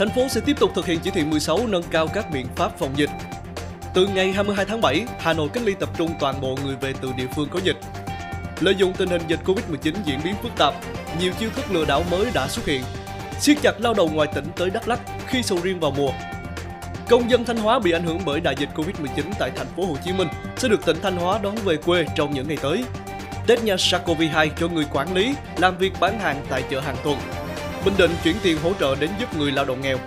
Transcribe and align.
thành 0.00 0.10
phố 0.10 0.28
sẽ 0.28 0.40
tiếp 0.40 0.56
tục 0.60 0.70
thực 0.74 0.86
hiện 0.86 1.00
chỉ 1.02 1.10
thị 1.10 1.24
16 1.24 1.66
nâng 1.68 1.82
cao 1.90 2.06
các 2.06 2.30
biện 2.32 2.46
pháp 2.56 2.78
phòng 2.78 2.92
dịch. 2.96 3.10
Từ 3.94 4.06
ngày 4.06 4.32
22 4.32 4.64
tháng 4.64 4.80
7, 4.80 5.04
Hà 5.18 5.32
Nội 5.32 5.48
cách 5.52 5.62
ly 5.66 5.74
tập 5.80 5.88
trung 5.96 6.10
toàn 6.20 6.40
bộ 6.40 6.56
người 6.64 6.76
về 6.80 6.92
từ 7.00 7.12
địa 7.16 7.26
phương 7.36 7.48
có 7.52 7.60
dịch. 7.64 7.76
Lợi 8.60 8.74
dụng 8.74 8.92
tình 8.92 9.08
hình 9.08 9.22
dịch 9.28 9.40
Covid-19 9.44 9.94
diễn 10.04 10.20
biến 10.24 10.34
phức 10.42 10.52
tạp, 10.58 10.74
nhiều 11.20 11.32
chiêu 11.38 11.50
thức 11.56 11.64
lừa 11.70 11.84
đảo 11.84 12.04
mới 12.10 12.26
đã 12.34 12.48
xuất 12.48 12.66
hiện. 12.66 12.82
siết 13.40 13.56
chặt 13.62 13.80
lao 13.80 13.94
động 13.94 14.16
ngoài 14.16 14.28
tỉnh 14.34 14.44
tới 14.56 14.70
Đắk 14.70 14.88
Lắk 14.88 15.00
khi 15.26 15.42
sầu 15.42 15.58
riêng 15.62 15.80
vào 15.80 15.90
mùa. 15.90 16.12
Công 17.08 17.30
dân 17.30 17.44
Thanh 17.44 17.56
Hóa 17.56 17.78
bị 17.78 17.92
ảnh 17.92 18.04
hưởng 18.04 18.20
bởi 18.24 18.40
đại 18.40 18.54
dịch 18.58 18.68
Covid-19 18.74 19.24
tại 19.38 19.50
thành 19.56 19.68
phố 19.76 19.86
Hồ 19.86 19.96
Chí 20.04 20.12
Minh 20.12 20.28
sẽ 20.56 20.68
được 20.68 20.86
tỉnh 20.86 20.96
Thanh 21.02 21.16
Hóa 21.16 21.38
đón 21.42 21.56
về 21.64 21.76
quê 21.76 22.06
trong 22.16 22.34
những 22.34 22.48
ngày 22.48 22.58
tới. 22.62 22.84
Test 23.46 23.64
nhanh 23.64 23.76
SARS-CoV-2 23.76 24.48
cho 24.60 24.68
người 24.68 24.84
quản 24.92 25.14
lý 25.14 25.34
làm 25.56 25.78
việc 25.78 25.92
bán 26.00 26.18
hàng 26.18 26.44
tại 26.50 26.62
chợ 26.70 26.80
hàng 26.80 26.96
tuần. 27.04 27.16
Bình 27.84 27.94
Định 27.98 28.10
chuyển 28.24 28.36
tiền 28.42 28.58
hỗ 28.62 28.72
trợ 28.80 28.94
đến 29.00 29.10
giúp 29.20 29.36
người 29.36 29.52
lao 29.52 29.64
động 29.64 29.80
nghèo. 29.80 29.98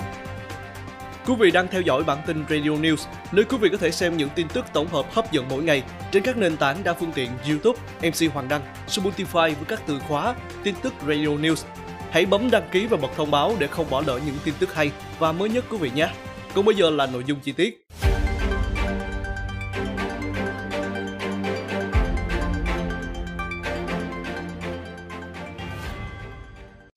Quý 1.26 1.34
vị 1.40 1.52
đang 1.52 1.68
theo 1.68 1.82
dõi 1.82 2.04
bản 2.04 2.18
tin 2.28 2.46
Radio 2.50 2.70
News, 2.70 3.06
nơi 3.32 3.46
quý 3.46 3.58
vị 3.58 3.70
có 3.72 3.78
thể 3.78 3.92
xem 3.92 4.18
những 4.18 4.30
tin 4.36 4.48
tức 4.48 4.66
tổng 4.74 4.88
hợp 4.88 5.06
hấp 5.14 5.32
dẫn 5.32 5.46
mỗi 5.50 5.64
ngày 5.64 5.84
trên 6.12 6.24
các 6.24 6.38
nền 6.38 6.58
tảng 6.58 6.84
đa 6.84 6.94
phương 6.94 7.12
tiện 7.12 7.30
YouTube, 7.48 7.80
MC 8.02 8.34
Hoàng 8.34 8.48
Đăng, 8.48 8.62
Spotify 8.88 9.56
với 9.56 9.66
các 9.68 9.82
từ 9.88 10.00
khóa 10.00 10.36
tin 10.64 10.76
tức 10.82 10.94
Radio 11.08 11.28
News. 11.28 11.64
Hãy 12.12 12.26
bấm 12.26 12.52
đăng 12.52 12.70
ký 12.72 12.86
và 12.86 12.98
bật 12.98 13.10
thông 13.16 13.32
báo 13.32 13.56
để 13.60 13.68
không 13.68 13.90
bỏ 13.90 14.04
lỡ 14.08 14.20
những 14.26 14.36
tin 14.44 14.54
tức 14.60 14.74
hay 14.74 14.92
và 15.20 15.32
mới 15.32 15.50
nhất 15.50 15.66
quý 15.70 15.78
vị 15.78 15.92
nhé. 15.96 16.10
Còn 16.56 16.66
bây 16.66 16.76
giờ 16.76 16.90
là 16.90 17.06
nội 17.06 17.24
dung 17.26 17.40
chi 17.40 17.52
tiết. 17.52 17.88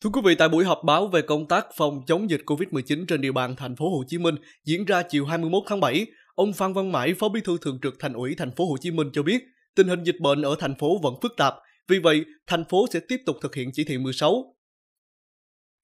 Thưa 0.07 0.11
quý 0.11 0.21
vị, 0.25 0.35
tại 0.35 0.49
buổi 0.49 0.65
họp 0.65 0.81
báo 0.85 1.07
về 1.07 1.23
công 1.23 1.49
tác 1.49 1.67
phòng 1.77 2.01
chống 2.07 2.31
dịch 2.31 2.41
Covid-19 2.47 3.07
trên 3.07 3.21
địa 3.21 3.33
bàn 3.33 3.57
thành 3.57 3.77
phố 3.77 3.91
Hồ 3.97 4.05
Chí 4.09 4.19
Minh 4.19 4.35
diễn 4.65 4.85
ra 4.85 5.03
chiều 5.03 5.25
21 5.25 5.63
tháng 5.67 5.81
7, 5.81 6.07
ông 6.35 6.53
Phan 6.53 6.73
Văn 6.73 6.93
Mãi, 6.93 7.15
Phó 7.15 7.29
Bí 7.29 7.41
thư 7.41 7.59
Thường 7.61 7.79
trực 7.83 7.95
Thành 7.99 8.13
ủy 8.13 8.35
thành 8.35 8.51
phố 8.57 8.67
Hồ 8.67 8.77
Chí 8.81 8.91
Minh 8.91 9.11
cho 9.13 9.23
biết, 9.23 9.45
tình 9.75 9.89
hình 9.89 10.05
dịch 10.05 10.17
bệnh 10.21 10.43
ở 10.43 10.57
thành 10.59 10.75
phố 10.79 10.99
vẫn 11.03 11.15
phức 11.23 11.33
tạp, 11.37 11.55
vì 11.89 11.99
vậy 11.99 12.25
thành 12.47 12.65
phố 12.65 12.87
sẽ 12.93 13.01
tiếp 13.09 13.17
tục 13.27 13.37
thực 13.43 13.55
hiện 13.55 13.71
chỉ 13.73 13.85
thị 13.85 13.99
16. 13.99 14.57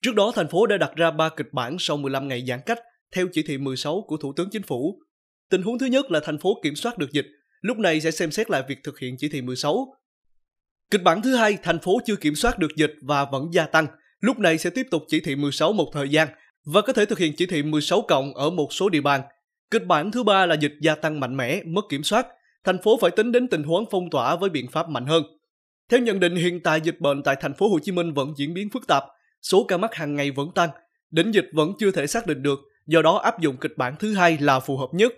Trước 0.03 0.15
đó, 0.15 0.33
thành 0.35 0.49
phố 0.49 0.67
đã 0.67 0.77
đặt 0.77 0.91
ra 0.97 1.11
3 1.11 1.29
kịch 1.29 1.53
bản 1.53 1.77
sau 1.79 1.97
15 1.97 2.29
ngày 2.29 2.45
giãn 2.49 2.61
cách 2.67 2.79
theo 3.15 3.27
chỉ 3.33 3.43
thị 3.43 3.59
16 3.59 4.05
của 4.09 4.17
Thủ 4.17 4.33
tướng 4.37 4.51
Chính 4.51 4.63
phủ. 4.63 5.01
Tình 5.51 5.63
huống 5.63 5.79
thứ 5.79 5.87
nhất 5.87 6.11
là 6.11 6.21
thành 6.25 6.39
phố 6.39 6.61
kiểm 6.63 6.77
soát 6.77 6.99
được 6.99 7.13
dịch, 7.13 7.27
lúc 7.61 7.79
này 7.79 8.01
sẽ 8.01 8.11
xem 8.11 8.31
xét 8.31 8.51
lại 8.51 8.63
việc 8.69 8.79
thực 8.85 8.99
hiện 8.99 9.17
chỉ 9.19 9.29
thị 9.29 9.43
16. 9.43 9.95
Kịch 10.91 11.03
bản 11.03 11.23
thứ 11.23 11.35
hai, 11.35 11.59
thành 11.63 11.79
phố 11.79 12.01
chưa 12.07 12.17
kiểm 12.17 12.35
soát 12.35 12.59
được 12.59 12.77
dịch 12.77 12.95
và 13.03 13.25
vẫn 13.25 13.45
gia 13.53 13.67
tăng, 13.67 13.87
lúc 14.23 14.39
này 14.39 14.59
sẽ 14.59 14.71
tiếp 14.71 14.87
tục 14.91 15.05
chỉ 15.09 15.21
thị 15.21 15.37
16 15.37 15.73
một 15.73 15.91
thời 15.93 16.09
gian 16.09 16.29
và 16.65 16.81
có 16.81 16.93
thể 16.93 17.07
thực 17.07 17.19
hiện 17.19 17.33
chỉ 17.37 17.47
thị 17.47 17.63
16 17.63 18.03
cộng 18.09 18.35
ở 18.35 18.51
một 18.51 18.73
số 18.73 18.89
địa 18.89 19.01
bàn. 19.01 19.21
Kịch 19.71 19.87
bản 19.87 20.11
thứ 20.11 20.23
ba 20.23 20.47
là 20.47 20.55
dịch 20.55 20.75
gia 20.81 20.95
tăng 20.95 21.21
mạnh 21.21 21.37
mẽ, 21.37 21.63
mất 21.67 21.83
kiểm 21.89 22.03
soát, 22.03 22.27
thành 22.65 22.83
phố 22.83 22.99
phải 23.01 23.11
tính 23.11 23.33
đến 23.33 23.49
tình 23.49 23.63
huống 23.63 23.85
phong 23.91 24.11
tỏa 24.11 24.37
với 24.37 24.51
biện 24.51 24.71
pháp 24.71 24.89
mạnh 24.89 25.07
hơn. 25.07 25.23
Theo 25.89 26.01
nhận 26.01 26.21
định 26.21 26.37
hiện 26.37 26.61
tại 26.61 26.81
dịch 26.81 27.01
bệnh 27.01 27.23
tại 27.23 27.37
thành 27.41 27.55
phố 27.55 27.69
Hồ 27.69 27.79
Chí 27.79 27.93
Minh 27.93 28.13
vẫn 28.13 28.35
diễn 28.37 28.55
biến 28.55 28.71
phức 28.71 28.87
tạp, 28.87 29.05
số 29.43 29.65
ca 29.65 29.77
mắc 29.77 29.95
hàng 29.95 30.15
ngày 30.15 30.31
vẫn 30.31 30.51
tăng, 30.55 30.71
đỉnh 31.11 31.35
dịch 31.35 31.49
vẫn 31.53 31.73
chưa 31.79 31.91
thể 31.91 32.07
xác 32.07 32.27
định 32.27 32.43
được, 32.43 32.61
do 32.87 33.03
đó 33.03 33.17
áp 33.17 33.41
dụng 33.41 33.57
kịch 33.57 33.77
bản 33.77 33.95
thứ 33.99 34.15
hai 34.15 34.39
là 34.41 34.61
phù 34.61 34.77
hợp 34.77 34.89
nhất. 34.93 35.13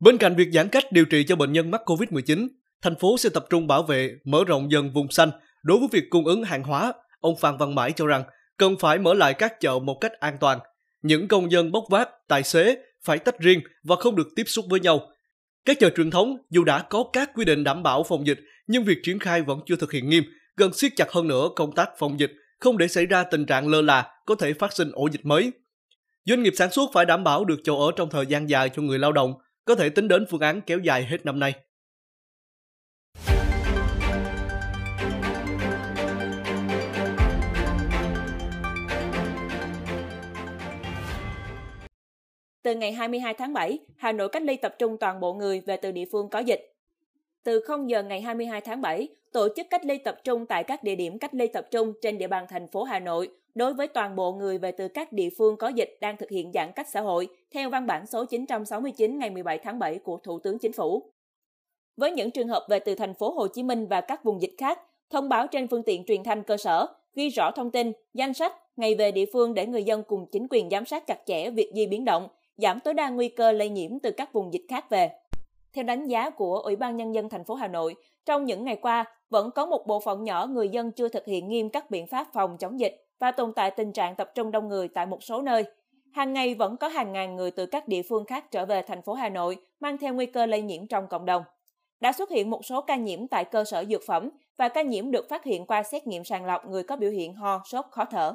Bên 0.00 0.18
cạnh 0.18 0.36
việc 0.36 0.48
giãn 0.52 0.68
cách 0.68 0.92
điều 0.92 1.04
trị 1.04 1.24
cho 1.28 1.36
bệnh 1.36 1.52
nhân 1.52 1.70
mắc 1.70 1.80
COVID-19, 1.86 2.48
thành 2.82 2.94
phố 2.94 3.18
sẽ 3.18 3.28
tập 3.34 3.46
trung 3.50 3.66
bảo 3.66 3.82
vệ, 3.82 4.14
mở 4.24 4.44
rộng 4.46 4.72
dần 4.72 4.92
vùng 4.92 5.10
xanh. 5.10 5.30
Đối 5.62 5.78
với 5.78 5.88
việc 5.92 6.10
cung 6.10 6.26
ứng 6.26 6.44
hàng 6.44 6.62
hóa, 6.62 6.92
ông 7.20 7.36
Phan 7.36 7.56
Văn 7.56 7.74
Mãi 7.74 7.92
cho 7.92 8.06
rằng 8.06 8.24
cần 8.58 8.78
phải 8.78 8.98
mở 8.98 9.14
lại 9.14 9.34
các 9.34 9.60
chợ 9.60 9.78
một 9.78 9.98
cách 10.00 10.12
an 10.20 10.36
toàn. 10.40 10.58
Những 11.02 11.28
công 11.28 11.52
dân 11.52 11.72
bốc 11.72 11.84
vác, 11.90 12.08
tài 12.28 12.42
xế 12.42 12.76
phải 13.04 13.18
tách 13.18 13.38
riêng 13.38 13.60
và 13.82 13.96
không 13.96 14.16
được 14.16 14.28
tiếp 14.36 14.44
xúc 14.46 14.64
với 14.70 14.80
nhau. 14.80 15.10
Các 15.64 15.78
chợ 15.80 15.90
truyền 15.90 16.10
thống 16.10 16.36
dù 16.50 16.64
đã 16.64 16.82
có 16.82 17.04
các 17.12 17.30
quy 17.34 17.44
định 17.44 17.64
đảm 17.64 17.82
bảo 17.82 18.02
phòng 18.02 18.26
dịch 18.26 18.40
nhưng 18.66 18.84
việc 18.84 18.98
triển 19.02 19.18
khai 19.18 19.42
vẫn 19.42 19.60
chưa 19.66 19.76
thực 19.76 19.92
hiện 19.92 20.08
nghiêm, 20.08 20.24
cần 20.56 20.72
siết 20.72 20.92
chặt 20.96 21.10
hơn 21.10 21.28
nữa 21.28 21.48
công 21.56 21.72
tác 21.72 21.90
phòng 21.98 22.20
dịch, 22.20 22.32
không 22.60 22.78
để 22.78 22.88
xảy 22.88 23.06
ra 23.06 23.24
tình 23.24 23.46
trạng 23.46 23.68
lơ 23.68 23.82
là 23.82 24.12
có 24.26 24.34
thể 24.34 24.52
phát 24.52 24.72
sinh 24.72 24.90
ổ 24.92 25.08
dịch 25.10 25.26
mới. 25.26 25.52
Doanh 26.24 26.42
nghiệp 26.42 26.52
sản 26.56 26.70
xuất 26.70 26.90
phải 26.92 27.06
đảm 27.06 27.24
bảo 27.24 27.44
được 27.44 27.60
chỗ 27.64 27.86
ở 27.86 27.92
trong 27.96 28.10
thời 28.10 28.26
gian 28.26 28.48
dài 28.48 28.70
cho 28.76 28.82
người 28.82 28.98
lao 28.98 29.12
động, 29.12 29.34
có 29.64 29.74
thể 29.74 29.88
tính 29.88 30.08
đến 30.08 30.26
phương 30.30 30.40
án 30.40 30.60
kéo 30.60 30.78
dài 30.78 31.04
hết 31.04 31.24
năm 31.26 31.38
nay. 31.38 31.54
Từ 42.62 42.74
ngày 42.74 42.92
22 42.92 43.34
tháng 43.34 43.52
7, 43.52 43.78
Hà 43.96 44.12
Nội 44.12 44.28
cách 44.28 44.42
ly 44.42 44.56
tập 44.56 44.74
trung 44.78 44.96
toàn 44.98 45.20
bộ 45.20 45.34
người 45.34 45.60
về 45.60 45.76
từ 45.76 45.92
địa 45.92 46.04
phương 46.12 46.28
có 46.28 46.38
dịch. 46.38 46.74
Từ 47.42 47.60
0 47.60 47.90
giờ 47.90 48.02
ngày 48.02 48.20
22 48.20 48.60
tháng 48.60 48.80
7, 48.80 49.08
tổ 49.32 49.48
chức 49.56 49.66
cách 49.70 49.84
ly 49.84 49.98
tập 49.98 50.20
trung 50.24 50.46
tại 50.46 50.64
các 50.64 50.82
địa 50.82 50.94
điểm 50.94 51.18
cách 51.18 51.34
ly 51.34 51.46
tập 51.46 51.66
trung 51.70 51.92
trên 52.02 52.18
địa 52.18 52.26
bàn 52.26 52.46
thành 52.48 52.68
phố 52.68 52.82
Hà 52.82 52.98
Nội 52.98 53.30
đối 53.54 53.74
với 53.74 53.88
toàn 53.88 54.16
bộ 54.16 54.32
người 54.32 54.58
về 54.58 54.72
từ 54.72 54.88
các 54.88 55.12
địa 55.12 55.28
phương 55.38 55.56
có 55.56 55.68
dịch 55.68 55.98
đang 56.00 56.16
thực 56.16 56.30
hiện 56.30 56.52
giãn 56.54 56.72
cách 56.72 56.88
xã 56.88 57.00
hội 57.00 57.28
theo 57.50 57.70
văn 57.70 57.86
bản 57.86 58.06
số 58.06 58.24
969 58.24 59.18
ngày 59.18 59.30
17 59.30 59.58
tháng 59.58 59.78
7 59.78 59.98
của 59.98 60.16
Thủ 60.16 60.38
tướng 60.38 60.58
Chính 60.58 60.72
phủ. 60.72 61.12
Với 61.96 62.12
những 62.12 62.30
trường 62.30 62.48
hợp 62.48 62.66
về 62.68 62.78
từ 62.78 62.94
thành 62.94 63.14
phố 63.14 63.30
Hồ 63.30 63.46
Chí 63.48 63.62
Minh 63.62 63.86
và 63.86 64.00
các 64.00 64.24
vùng 64.24 64.42
dịch 64.42 64.54
khác, 64.58 64.80
thông 65.10 65.28
báo 65.28 65.46
trên 65.46 65.68
phương 65.68 65.82
tiện 65.82 66.04
truyền 66.04 66.24
thanh 66.24 66.42
cơ 66.42 66.56
sở, 66.56 66.86
ghi 67.14 67.28
rõ 67.28 67.50
thông 67.50 67.70
tin, 67.70 67.92
danh 68.14 68.34
sách, 68.34 68.52
ngày 68.76 68.94
về 68.94 69.10
địa 69.10 69.26
phương 69.32 69.54
để 69.54 69.66
người 69.66 69.84
dân 69.84 70.02
cùng 70.02 70.26
chính 70.32 70.46
quyền 70.50 70.70
giám 70.70 70.84
sát 70.84 71.06
chặt 71.06 71.18
chẽ 71.26 71.50
việc 71.50 71.72
di 71.74 71.86
biến 71.86 72.04
động, 72.04 72.28
giảm 72.58 72.80
tối 72.80 72.94
đa 72.94 73.08
nguy 73.08 73.28
cơ 73.28 73.52
lây 73.52 73.68
nhiễm 73.68 73.98
từ 73.98 74.10
các 74.10 74.32
vùng 74.32 74.52
dịch 74.52 74.64
khác 74.68 74.90
về. 74.90 75.10
Theo 75.72 75.84
đánh 75.84 76.06
giá 76.06 76.30
của 76.30 76.58
Ủy 76.58 76.76
ban 76.76 76.96
Nhân 76.96 77.14
dân 77.14 77.28
thành 77.28 77.44
phố 77.44 77.54
Hà 77.54 77.68
Nội, 77.68 77.96
trong 78.26 78.44
những 78.44 78.64
ngày 78.64 78.76
qua, 78.76 79.04
vẫn 79.30 79.50
có 79.50 79.66
một 79.66 79.86
bộ 79.86 80.00
phận 80.00 80.24
nhỏ 80.24 80.46
người 80.46 80.68
dân 80.68 80.92
chưa 80.92 81.08
thực 81.08 81.26
hiện 81.26 81.48
nghiêm 81.48 81.70
các 81.70 81.90
biện 81.90 82.06
pháp 82.06 82.26
phòng 82.32 82.56
chống 82.58 82.80
dịch 82.80 83.06
và 83.18 83.30
tồn 83.30 83.52
tại 83.52 83.70
tình 83.70 83.92
trạng 83.92 84.16
tập 84.16 84.30
trung 84.34 84.50
đông 84.50 84.68
người 84.68 84.88
tại 84.88 85.06
một 85.06 85.22
số 85.22 85.42
nơi. 85.42 85.64
Hàng 86.12 86.32
ngày 86.32 86.54
vẫn 86.54 86.76
có 86.76 86.88
hàng 86.88 87.12
ngàn 87.12 87.36
người 87.36 87.50
từ 87.50 87.66
các 87.66 87.88
địa 87.88 88.02
phương 88.02 88.24
khác 88.24 88.50
trở 88.50 88.66
về 88.66 88.82
thành 88.82 89.02
phố 89.02 89.12
Hà 89.12 89.28
Nội 89.28 89.56
mang 89.80 89.98
theo 89.98 90.14
nguy 90.14 90.26
cơ 90.26 90.46
lây 90.46 90.62
nhiễm 90.62 90.86
trong 90.86 91.06
cộng 91.06 91.26
đồng. 91.26 91.42
Đã 92.00 92.12
xuất 92.12 92.30
hiện 92.30 92.50
một 92.50 92.64
số 92.64 92.80
ca 92.80 92.96
nhiễm 92.96 93.28
tại 93.28 93.44
cơ 93.44 93.64
sở 93.64 93.84
dược 93.84 94.02
phẩm 94.06 94.30
và 94.56 94.68
ca 94.68 94.82
nhiễm 94.82 95.10
được 95.10 95.28
phát 95.28 95.44
hiện 95.44 95.66
qua 95.66 95.82
xét 95.82 96.06
nghiệm 96.06 96.24
sàng 96.24 96.44
lọc 96.44 96.66
người 96.66 96.82
có 96.82 96.96
biểu 96.96 97.10
hiện 97.10 97.34
ho, 97.34 97.62
sốt, 97.64 97.84
khó 97.90 98.04
thở. 98.04 98.34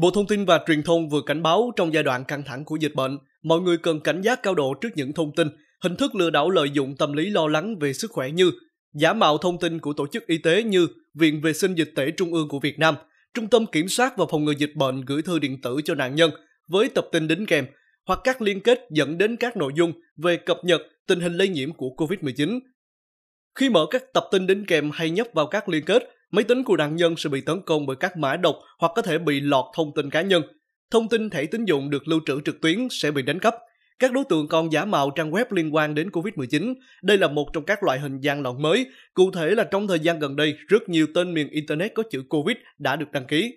Bộ 0.00 0.10
Thông 0.10 0.26
tin 0.26 0.44
và 0.44 0.60
Truyền 0.66 0.82
thông 0.82 1.08
vừa 1.08 1.20
cảnh 1.26 1.42
báo 1.42 1.72
trong 1.76 1.94
giai 1.94 2.02
đoạn 2.02 2.24
căng 2.24 2.42
thẳng 2.42 2.64
của 2.64 2.76
dịch 2.76 2.94
bệnh, 2.94 3.18
mọi 3.42 3.60
người 3.60 3.76
cần 3.76 4.00
cảnh 4.00 4.22
giác 4.22 4.42
cao 4.42 4.54
độ 4.54 4.74
trước 4.74 4.88
những 4.94 5.12
thông 5.12 5.34
tin, 5.34 5.48
hình 5.82 5.96
thức 5.96 6.14
lừa 6.14 6.30
đảo 6.30 6.50
lợi 6.50 6.70
dụng 6.72 6.96
tâm 6.96 7.12
lý 7.12 7.30
lo 7.30 7.46
lắng 7.48 7.78
về 7.78 7.92
sức 7.92 8.10
khỏe 8.10 8.30
như 8.30 8.50
giả 8.94 9.12
mạo 9.12 9.38
thông 9.38 9.58
tin 9.58 9.78
của 9.78 9.92
tổ 9.92 10.06
chức 10.06 10.26
y 10.26 10.38
tế 10.38 10.62
như 10.62 10.88
Viện 11.14 11.40
Vệ 11.40 11.52
sinh 11.52 11.74
Dịch 11.74 11.92
tễ 11.96 12.10
Trung 12.10 12.32
ương 12.32 12.48
của 12.48 12.58
Việt 12.58 12.78
Nam, 12.78 12.94
Trung 13.34 13.48
tâm 13.48 13.66
Kiểm 13.66 13.88
soát 13.88 14.16
và 14.16 14.24
Phòng 14.30 14.44
ngừa 14.44 14.54
Dịch 14.58 14.72
bệnh 14.76 15.00
gửi 15.00 15.22
thư 15.22 15.38
điện 15.38 15.60
tử 15.60 15.80
cho 15.84 15.94
nạn 15.94 16.14
nhân 16.14 16.30
với 16.68 16.88
tập 16.88 17.08
tin 17.12 17.28
đính 17.28 17.46
kèm 17.46 17.66
hoặc 18.06 18.20
các 18.24 18.42
liên 18.42 18.60
kết 18.60 18.80
dẫn 18.90 19.18
đến 19.18 19.36
các 19.36 19.56
nội 19.56 19.72
dung 19.76 19.92
về 20.16 20.36
cập 20.36 20.64
nhật 20.64 20.80
tình 21.06 21.20
hình 21.20 21.34
lây 21.34 21.48
nhiễm 21.48 21.72
của 21.72 21.88
COVID-19. 21.96 22.60
Khi 23.54 23.68
mở 23.68 23.86
các 23.90 24.02
tập 24.14 24.24
tin 24.30 24.46
đính 24.46 24.64
kèm 24.64 24.90
hay 24.90 25.10
nhấp 25.10 25.26
vào 25.34 25.46
các 25.46 25.68
liên 25.68 25.84
kết, 25.84 26.02
máy 26.30 26.44
tính 26.44 26.64
của 26.64 26.76
nạn 26.76 26.96
nhân 26.96 27.16
sẽ 27.16 27.30
bị 27.30 27.40
tấn 27.40 27.62
công 27.62 27.86
bởi 27.86 27.96
các 27.96 28.16
mã 28.16 28.36
độc 28.36 28.56
hoặc 28.78 28.92
có 28.94 29.02
thể 29.02 29.18
bị 29.18 29.40
lọt 29.40 29.64
thông 29.76 29.94
tin 29.94 30.10
cá 30.10 30.22
nhân. 30.22 30.42
Thông 30.90 31.08
tin 31.08 31.30
thẻ 31.30 31.44
tín 31.44 31.64
dụng 31.64 31.90
được 31.90 32.08
lưu 32.08 32.20
trữ 32.26 32.40
trực 32.44 32.60
tuyến 32.60 32.88
sẽ 32.90 33.10
bị 33.10 33.22
đánh 33.22 33.38
cắp. 33.38 33.54
Các 33.98 34.12
đối 34.12 34.24
tượng 34.24 34.48
còn 34.48 34.72
giả 34.72 34.84
mạo 34.84 35.10
trang 35.10 35.30
web 35.30 35.44
liên 35.50 35.74
quan 35.74 35.94
đến 35.94 36.08
COVID-19. 36.08 36.74
Đây 37.02 37.18
là 37.18 37.28
một 37.28 37.50
trong 37.52 37.64
các 37.64 37.82
loại 37.82 37.98
hình 37.98 38.20
gian 38.20 38.42
lận 38.42 38.62
mới. 38.62 38.86
Cụ 39.14 39.30
thể 39.30 39.50
là 39.50 39.64
trong 39.64 39.88
thời 39.88 39.98
gian 39.98 40.18
gần 40.18 40.36
đây, 40.36 40.54
rất 40.68 40.88
nhiều 40.88 41.06
tên 41.14 41.34
miền 41.34 41.48
Internet 41.48 41.94
có 41.94 42.02
chữ 42.10 42.22
COVID 42.28 42.56
đã 42.78 42.96
được 42.96 43.12
đăng 43.12 43.26
ký. 43.26 43.54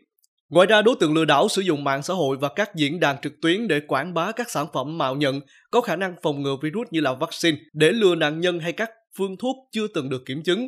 Ngoài 0.50 0.68
ra, 0.68 0.82
đối 0.82 0.96
tượng 1.00 1.14
lừa 1.14 1.26
đảo 1.26 1.48
sử 1.48 1.62
dụng 1.62 1.84
mạng 1.84 2.04
xã 2.04 2.14
hội 2.14 2.38
và 2.38 2.50
các 2.56 2.76
diễn 2.76 3.00
đàn 3.00 3.22
trực 3.22 3.42
tuyến 3.42 3.68
để 3.68 3.80
quảng 3.80 4.14
bá 4.14 4.32
các 4.32 4.50
sản 4.50 4.68
phẩm 4.74 4.98
mạo 4.98 5.16
nhận 5.16 5.42
có 5.72 5.82
khả 5.82 5.96
năng 5.96 6.16
phòng 6.22 6.42
ngừa 6.42 6.56
virus 6.62 6.88
như 6.92 7.02
là 7.02 7.14
vaccine 7.14 7.58
để 7.74 7.92
lừa 7.92 8.16
nạn 8.16 8.40
nhân 8.40 8.60
hay 8.60 8.72
các 8.72 8.90
phương 9.18 9.38
thuốc 9.38 9.56
chưa 9.72 9.88
từng 9.88 10.10
được 10.10 10.26
kiểm 10.26 10.44
chứng. 10.44 10.68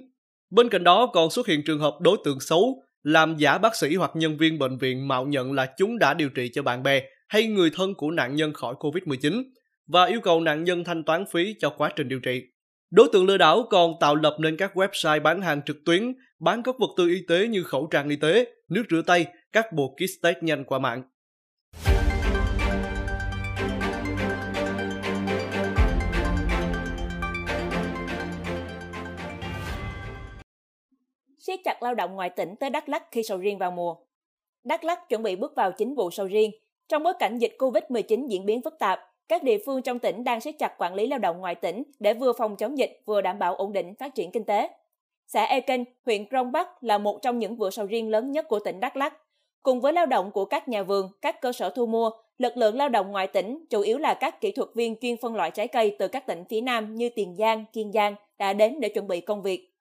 Bên 0.56 0.70
cạnh 0.70 0.84
đó 0.84 1.06
còn 1.14 1.30
xuất 1.30 1.48
hiện 1.48 1.64
trường 1.66 1.80
hợp 1.80 1.94
đối 2.02 2.18
tượng 2.24 2.40
xấu 2.40 2.84
làm 3.04 3.36
giả 3.38 3.58
bác 3.58 3.76
sĩ 3.76 3.96
hoặc 3.96 4.12
nhân 4.16 4.38
viên 4.38 4.60
bệnh 4.60 4.78
viện 4.78 5.08
mạo 5.08 5.26
nhận 5.26 5.54
là 5.54 5.74
chúng 5.78 6.00
đã 6.00 6.14
điều 6.14 6.30
trị 6.30 6.50
cho 6.54 6.64
bạn 6.64 6.84
bè 6.84 7.02
hay 7.28 7.48
người 7.48 7.72
thân 7.76 7.94
của 7.94 8.12
nạn 8.12 8.36
nhân 8.36 8.54
khỏi 8.54 8.76
COVID-19 8.80 9.44
và 9.88 10.06
yêu 10.06 10.20
cầu 10.22 10.42
nạn 10.42 10.64
nhân 10.64 10.84
thanh 10.84 11.04
toán 11.04 11.26
phí 11.32 11.56
cho 11.60 11.70
quá 11.70 11.92
trình 11.96 12.08
điều 12.08 12.20
trị. 12.20 12.42
Đối 12.92 13.08
tượng 13.14 13.26
lừa 13.26 13.38
đảo 13.38 13.68
còn 13.70 13.94
tạo 14.00 14.16
lập 14.16 14.36
nên 14.40 14.58
các 14.58 14.78
website 14.78 15.22
bán 15.22 15.42
hàng 15.42 15.62
trực 15.66 15.78
tuyến, 15.86 16.14
bán 16.40 16.64
các 16.64 16.76
vật 16.80 16.90
tư 16.98 17.08
y 17.08 17.22
tế 17.28 17.48
như 17.48 17.64
khẩu 17.64 17.88
trang 17.92 18.10
y 18.10 18.16
tế, 18.16 18.46
nước 18.70 18.84
rửa 18.90 19.02
tay, 19.02 19.26
các 19.52 19.74
bộ 19.74 19.96
kit 19.96 20.24
test 20.24 20.38
nhanh 20.42 20.64
qua 20.64 20.80
mạng. 20.80 21.04
Siết 31.54 31.64
chặt 31.64 31.84
lao 31.84 31.96
động 31.96 32.16
ngoài 32.16 32.30
tỉnh 32.30 32.56
tới 32.56 32.70
Đắk 32.70 32.90
Lắk 32.90 33.12
khi 33.12 33.24
sầu 33.24 33.38
riêng 33.38 33.58
vào 33.58 33.72
mùa. 33.72 33.96
Đắk 34.64 34.84
Lắk 34.84 35.10
chuẩn 35.10 35.24
bị 35.24 35.36
bước 35.36 35.56
vào 35.56 35.72
chính 35.72 35.96
vụ 35.96 36.12
sầu 36.12 36.28
riêng. 36.28 36.52
Trong 36.90 37.04
bối 37.04 37.14
cảnh 37.20 37.38
dịch 37.38 37.56
Covid-19 37.60 38.28
diễn 38.28 38.46
biến 38.46 38.62
phức 38.62 38.80
tạp, 38.80 39.00
các 39.28 39.44
địa 39.44 39.58
phương 39.66 39.82
trong 39.82 40.00
tỉnh 40.00 40.24
đang 40.24 40.42
siết 40.42 40.56
chặt 40.60 40.76
quản 40.78 40.94
lý 40.94 41.08
lao 41.08 41.20
động 41.20 41.40
ngoài 41.40 41.56
tỉnh 41.56 41.84
để 42.00 42.14
vừa 42.14 42.34
phòng 42.34 42.56
chống 42.56 42.78
dịch 42.78 43.02
vừa 43.06 43.22
đảm 43.22 43.40
bảo 43.40 43.56
ổn 43.56 43.74
định 43.74 43.96
phát 43.96 44.16
triển 44.16 44.32
kinh 44.32 44.44
tế. 44.44 44.70
Xã 45.28 45.44
Eken, 45.44 45.86
huyện 46.06 46.30
Krông 46.30 46.52
Bắc 46.52 46.84
là 46.84 46.98
một 46.98 47.22
trong 47.22 47.40
những 47.40 47.56
vựa 47.56 47.70
sầu 47.70 47.86
riêng 47.86 48.10
lớn 48.10 48.32
nhất 48.32 48.48
của 48.48 48.60
tỉnh 48.60 48.80
Đắk 48.80 48.98
Lắk. 48.98 49.14
Cùng 49.64 49.82
với 49.82 49.94
lao 49.94 50.06
động 50.06 50.32
của 50.32 50.46
các 50.46 50.68
nhà 50.68 50.84
vườn, 50.84 51.10
các 51.22 51.42
cơ 51.42 51.52
sở 51.52 51.70
thu 51.70 51.86
mua, 51.86 52.12
lực 52.38 52.58
lượng 52.58 52.78
lao 52.78 52.90
động 52.90 53.12
ngoài 53.12 53.28
tỉnh 53.28 53.66
chủ 53.70 53.82
yếu 53.82 53.98
là 53.98 54.14
các 54.14 54.42
kỹ 54.42 54.52
thuật 54.52 54.70
viên 54.76 54.96
chuyên 55.02 55.18
phân 55.18 55.36
loại 55.36 55.52
trái 55.52 55.68
cây 55.68 55.96
từ 56.00 56.08
các 56.08 56.28
tỉnh 56.28 56.44
phía 56.50 56.62
Nam 56.62 56.96
như 56.96 57.10
Tiền 57.10 57.36
Giang, 57.36 57.66
Kiên 57.74 57.92
Giang 57.92 58.16
đã 58.40 58.54
đến 58.54 58.80
để 58.80 58.90
chuẩn 58.90 59.08
bị 59.08 59.22
công 59.22 59.42
việc. 59.42 59.73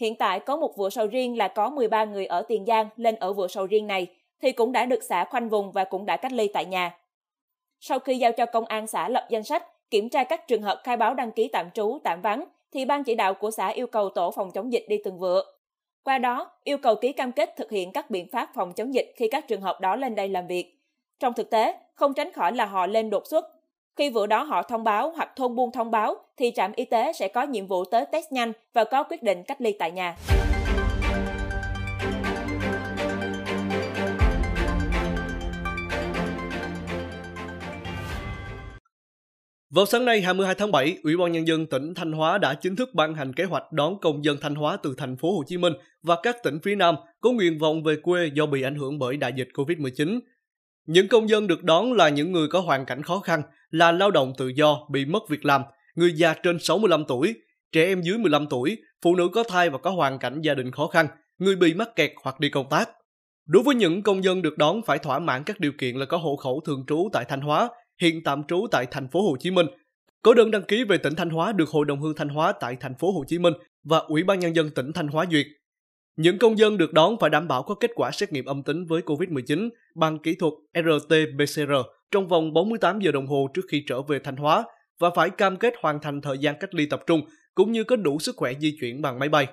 Hiện 0.00 0.16
tại 0.16 0.40
có 0.40 0.56
một 0.56 0.76
vựa 0.76 0.90
sầu 0.90 1.06
riêng 1.06 1.38
là 1.38 1.48
có 1.48 1.70
13 1.70 2.04
người 2.04 2.26
ở 2.26 2.42
Tiền 2.42 2.64
Giang 2.66 2.88
lên 2.96 3.14
ở 3.14 3.32
vựa 3.32 3.48
sầu 3.48 3.66
riêng 3.66 3.86
này 3.86 4.06
thì 4.42 4.52
cũng 4.52 4.72
đã 4.72 4.86
được 4.86 5.02
xã 5.02 5.24
khoanh 5.24 5.48
vùng 5.48 5.72
và 5.72 5.84
cũng 5.84 6.06
đã 6.06 6.16
cách 6.16 6.32
ly 6.32 6.48
tại 6.48 6.64
nhà. 6.64 6.98
Sau 7.80 7.98
khi 7.98 8.18
giao 8.18 8.32
cho 8.32 8.46
công 8.46 8.64
an 8.64 8.86
xã 8.86 9.08
lập 9.08 9.26
danh 9.30 9.44
sách, 9.44 9.90
kiểm 9.90 10.08
tra 10.08 10.24
các 10.24 10.48
trường 10.48 10.62
hợp 10.62 10.80
khai 10.84 10.96
báo 10.96 11.14
đăng 11.14 11.32
ký 11.32 11.48
tạm 11.48 11.70
trú, 11.74 11.98
tạm 12.04 12.20
vắng, 12.22 12.44
thì 12.72 12.84
ban 12.84 13.04
chỉ 13.04 13.14
đạo 13.14 13.34
của 13.34 13.50
xã 13.50 13.68
yêu 13.68 13.86
cầu 13.86 14.10
tổ 14.10 14.30
phòng 14.30 14.50
chống 14.50 14.72
dịch 14.72 14.84
đi 14.88 15.00
từng 15.04 15.18
vựa. 15.18 15.44
Qua 16.04 16.18
đó, 16.18 16.50
yêu 16.64 16.78
cầu 16.78 16.94
ký 16.94 17.12
cam 17.12 17.32
kết 17.32 17.56
thực 17.56 17.70
hiện 17.70 17.92
các 17.92 18.10
biện 18.10 18.28
pháp 18.32 18.50
phòng 18.54 18.72
chống 18.72 18.94
dịch 18.94 19.12
khi 19.16 19.28
các 19.30 19.48
trường 19.48 19.60
hợp 19.60 19.80
đó 19.80 19.96
lên 19.96 20.14
đây 20.14 20.28
làm 20.28 20.46
việc. 20.46 20.80
Trong 21.18 21.32
thực 21.32 21.50
tế, 21.50 21.78
không 21.94 22.14
tránh 22.14 22.32
khỏi 22.32 22.52
là 22.52 22.64
họ 22.64 22.86
lên 22.86 23.10
đột 23.10 23.26
xuất. 23.26 23.55
Khi 23.96 24.10
vụ 24.10 24.26
đó 24.26 24.42
họ 24.42 24.62
thông 24.62 24.84
báo 24.84 25.12
hoặc 25.16 25.28
thôn 25.36 25.54
buôn 25.54 25.72
thông 25.72 25.90
báo, 25.90 26.16
thì 26.36 26.52
trạm 26.54 26.72
y 26.76 26.84
tế 26.84 27.12
sẽ 27.12 27.28
có 27.28 27.42
nhiệm 27.42 27.66
vụ 27.66 27.84
tới 27.84 28.04
test 28.12 28.32
nhanh 28.32 28.52
và 28.74 28.84
có 28.84 29.02
quyết 29.02 29.22
định 29.22 29.42
cách 29.42 29.60
ly 29.60 29.76
tại 29.78 29.90
nhà. 29.90 30.16
Vào 39.70 39.86
sáng 39.86 40.04
nay 40.04 40.20
22 40.20 40.54
tháng 40.54 40.72
7, 40.72 40.96
Ủy 41.02 41.16
ban 41.16 41.32
nhân 41.32 41.46
dân 41.46 41.66
tỉnh 41.66 41.94
Thanh 41.94 42.12
Hóa 42.12 42.38
đã 42.38 42.54
chính 42.54 42.76
thức 42.76 42.88
ban 42.94 43.14
hành 43.14 43.32
kế 43.32 43.44
hoạch 43.44 43.72
đón 43.72 44.00
công 44.00 44.24
dân 44.24 44.36
Thanh 44.40 44.54
Hóa 44.54 44.76
từ 44.82 44.94
thành 44.98 45.16
phố 45.16 45.36
Hồ 45.36 45.42
Chí 45.46 45.58
Minh 45.58 45.72
và 46.02 46.16
các 46.22 46.36
tỉnh 46.42 46.58
phía 46.62 46.74
Nam 46.74 46.94
có 47.20 47.30
nguyện 47.30 47.58
vọng 47.58 47.82
về 47.82 47.96
quê 48.02 48.30
do 48.34 48.46
bị 48.46 48.62
ảnh 48.62 48.74
hưởng 48.74 48.98
bởi 48.98 49.16
đại 49.16 49.32
dịch 49.36 49.48
Covid-19. 49.54 50.20
Những 50.86 51.08
công 51.08 51.28
dân 51.28 51.46
được 51.46 51.64
đón 51.64 51.92
là 51.92 52.08
những 52.08 52.32
người 52.32 52.48
có 52.48 52.60
hoàn 52.60 52.86
cảnh 52.86 53.02
khó 53.02 53.18
khăn, 53.18 53.42
là 53.70 53.92
lao 53.92 54.10
động 54.10 54.32
tự 54.38 54.48
do 54.48 54.86
bị 54.90 55.04
mất 55.04 55.28
việc 55.28 55.44
làm, 55.44 55.62
người 55.94 56.12
già 56.12 56.34
trên 56.34 56.58
65 56.58 57.04
tuổi, 57.08 57.34
trẻ 57.72 57.84
em 57.84 58.02
dưới 58.02 58.18
15 58.18 58.46
tuổi, 58.50 58.78
phụ 59.02 59.16
nữ 59.16 59.28
có 59.32 59.44
thai 59.48 59.70
và 59.70 59.78
có 59.78 59.90
hoàn 59.90 60.18
cảnh 60.18 60.40
gia 60.40 60.54
đình 60.54 60.70
khó 60.70 60.86
khăn, 60.86 61.06
người 61.38 61.56
bị 61.56 61.74
mắc 61.74 61.96
kẹt 61.96 62.12
hoặc 62.22 62.40
đi 62.40 62.50
công 62.50 62.68
tác. 62.70 62.90
Đối 63.46 63.62
với 63.62 63.74
những 63.74 64.02
công 64.02 64.24
dân 64.24 64.42
được 64.42 64.58
đón 64.58 64.82
phải 64.86 64.98
thỏa 64.98 65.18
mãn 65.18 65.44
các 65.44 65.60
điều 65.60 65.72
kiện 65.78 65.96
là 65.96 66.06
có 66.06 66.16
hộ 66.16 66.36
khẩu 66.36 66.60
thường 66.64 66.84
trú 66.86 67.08
tại 67.12 67.24
Thanh 67.24 67.40
Hóa, 67.40 67.68
hiện 68.00 68.22
tạm 68.24 68.42
trú 68.44 68.66
tại 68.70 68.86
thành 68.90 69.08
phố 69.08 69.22
Hồ 69.22 69.36
Chí 69.40 69.50
Minh, 69.50 69.66
có 70.22 70.34
đơn 70.34 70.50
đăng 70.50 70.62
ký 70.62 70.84
về 70.84 70.98
tỉnh 70.98 71.14
Thanh 71.14 71.30
Hóa 71.30 71.52
được 71.52 71.68
Hội 71.68 71.84
đồng 71.84 72.00
hương 72.00 72.14
Thanh 72.16 72.28
Hóa 72.28 72.52
tại 72.52 72.76
thành 72.80 72.94
phố 72.98 73.12
Hồ 73.12 73.24
Chí 73.28 73.38
Minh 73.38 73.54
và 73.84 73.98
Ủy 73.98 74.22
ban 74.22 74.38
nhân 74.38 74.56
dân 74.56 74.70
tỉnh 74.70 74.92
Thanh 74.92 75.08
Hóa 75.08 75.24
duyệt. 75.30 75.46
Những 76.16 76.38
công 76.38 76.58
dân 76.58 76.78
được 76.78 76.92
đón 76.92 77.16
phải 77.20 77.30
đảm 77.30 77.48
bảo 77.48 77.62
có 77.62 77.74
kết 77.74 77.90
quả 77.94 78.10
xét 78.10 78.32
nghiệm 78.32 78.44
âm 78.44 78.62
tính 78.62 78.86
với 78.86 79.02
COVID-19 79.02 79.68
bằng 79.94 80.18
kỹ 80.18 80.34
thuật 80.34 80.52
RT-PCR 80.74 81.82
trong 82.10 82.28
vòng 82.28 82.52
48 82.52 83.00
giờ 83.00 83.12
đồng 83.12 83.26
hồ 83.26 83.48
trước 83.54 83.62
khi 83.70 83.84
trở 83.88 84.02
về 84.02 84.18
Thanh 84.18 84.36
Hóa 84.36 84.64
và 85.00 85.10
phải 85.10 85.30
cam 85.30 85.56
kết 85.56 85.74
hoàn 85.80 86.00
thành 86.00 86.20
thời 86.20 86.38
gian 86.38 86.56
cách 86.60 86.74
ly 86.74 86.86
tập 86.86 87.02
trung 87.06 87.20
cũng 87.54 87.72
như 87.72 87.84
có 87.84 87.96
đủ 87.96 88.18
sức 88.18 88.36
khỏe 88.36 88.52
di 88.60 88.76
chuyển 88.80 89.02
bằng 89.02 89.18
máy 89.18 89.28
bay. 89.28 89.46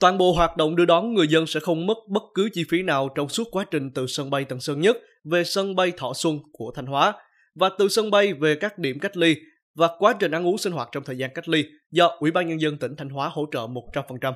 Toàn 0.00 0.18
bộ 0.18 0.32
hoạt 0.32 0.56
động 0.56 0.76
đưa 0.76 0.84
đón 0.84 1.14
người 1.14 1.28
dân 1.28 1.46
sẽ 1.46 1.60
không 1.60 1.86
mất 1.86 1.96
bất 2.08 2.22
cứ 2.34 2.48
chi 2.52 2.64
phí 2.70 2.82
nào 2.82 3.08
trong 3.14 3.28
suốt 3.28 3.48
quá 3.50 3.64
trình 3.70 3.90
từ 3.94 4.06
sân 4.06 4.30
bay 4.30 4.44
Tân 4.44 4.60
Sơn 4.60 4.80
Nhất 4.80 4.96
về 5.24 5.44
sân 5.44 5.76
bay 5.76 5.92
Thọ 5.96 6.12
Xuân 6.14 6.38
của 6.52 6.72
Thanh 6.74 6.86
Hóa 6.86 7.14
và 7.54 7.70
từ 7.78 7.88
sân 7.88 8.10
bay 8.10 8.32
về 8.32 8.54
các 8.54 8.78
điểm 8.78 8.98
cách 8.98 9.16
ly 9.16 9.36
và 9.74 9.88
quá 9.98 10.14
trình 10.20 10.30
ăn 10.30 10.46
uống 10.46 10.58
sinh 10.58 10.72
hoạt 10.72 10.88
trong 10.92 11.04
thời 11.04 11.18
gian 11.18 11.30
cách 11.34 11.48
ly 11.48 11.64
do 11.90 12.16
Ủy 12.18 12.30
ban 12.30 12.48
Nhân 12.48 12.60
dân 12.60 12.78
tỉnh 12.78 12.96
Thanh 12.96 13.08
Hóa 13.08 13.28
hỗ 13.28 13.46
trợ 13.52 13.60
100%. 13.60 14.32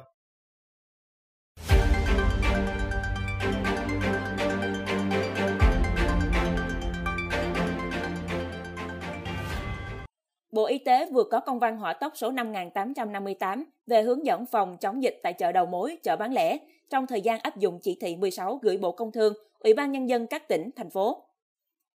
Bộ 10.52 10.67
Y 10.67 10.79
tế 10.79 11.06
vừa 11.06 11.25
có 11.25 11.41
công 11.41 11.58
văn 11.58 11.76
hỏa 11.76 11.93
tốc 11.93 12.12
số 12.17 12.31
5858 12.31 13.64
về 13.87 14.02
hướng 14.02 14.26
dẫn 14.26 14.47
phòng 14.47 14.76
chống 14.81 15.02
dịch 15.02 15.20
tại 15.23 15.32
chợ 15.32 15.52
đầu 15.52 15.67
mối, 15.67 15.97
chợ 16.02 16.17
bán 16.17 16.32
lẻ 16.32 16.58
trong 16.91 17.06
thời 17.06 17.20
gian 17.20 17.41
áp 17.41 17.56
dụng 17.56 17.79
chỉ 17.82 17.97
thị 18.00 18.17
16 18.17 18.58
gửi 18.62 18.76
Bộ 18.76 18.93
Công 18.93 19.12
Thương, 19.12 19.35
Ủy 19.58 19.75
ban 19.75 19.93
Nhân 19.93 20.08
dân 20.08 20.26
các 20.26 20.49
tỉnh, 20.49 20.70
thành 20.76 20.91
phố. 20.91 21.23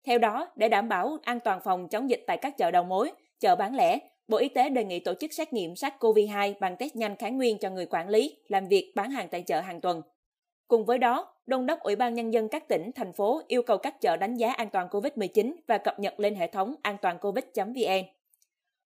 Theo 0.05 0.17
đó, 0.17 0.47
để 0.55 0.69
đảm 0.69 0.89
bảo 0.89 1.17
an 1.23 1.39
toàn 1.39 1.59
phòng 1.63 1.87
chống 1.87 2.09
dịch 2.09 2.23
tại 2.27 2.37
các 2.37 2.57
chợ 2.57 2.71
đầu 2.71 2.83
mối, 2.83 3.11
chợ 3.39 3.55
bán 3.55 3.75
lẻ, 3.75 3.99
Bộ 4.27 4.37
Y 4.37 4.49
tế 4.49 4.69
đề 4.69 4.83
nghị 4.83 4.99
tổ 4.99 5.13
chức 5.13 5.33
xét 5.33 5.53
nghiệm 5.53 5.73
SARS-CoV-2 5.73 6.53
bằng 6.59 6.77
test 6.77 6.95
nhanh 6.95 7.15
kháng 7.15 7.37
nguyên 7.37 7.57
cho 7.57 7.69
người 7.69 7.85
quản 7.85 8.09
lý, 8.09 8.37
làm 8.47 8.67
việc 8.67 8.93
bán 8.95 9.11
hàng 9.11 9.27
tại 9.31 9.41
chợ 9.41 9.61
hàng 9.61 9.81
tuần. 9.81 10.01
Cùng 10.67 10.85
với 10.85 10.97
đó, 10.97 11.33
Đôn 11.45 11.65
đốc 11.65 11.79
Ủy 11.79 11.95
ban 11.95 12.13
Nhân 12.13 12.33
dân 12.33 12.49
các 12.49 12.67
tỉnh, 12.67 12.91
thành 12.95 13.13
phố 13.13 13.41
yêu 13.47 13.61
cầu 13.63 13.77
các 13.77 14.01
chợ 14.01 14.17
đánh 14.17 14.37
giá 14.37 14.53
an 14.53 14.69
toàn 14.69 14.87
COVID-19 14.87 15.55
và 15.67 15.77
cập 15.77 15.99
nhật 15.99 16.19
lên 16.19 16.35
hệ 16.35 16.47
thống 16.47 16.75
an 16.81 16.97
toàn 17.01 17.17
covid.vn. 17.19 18.20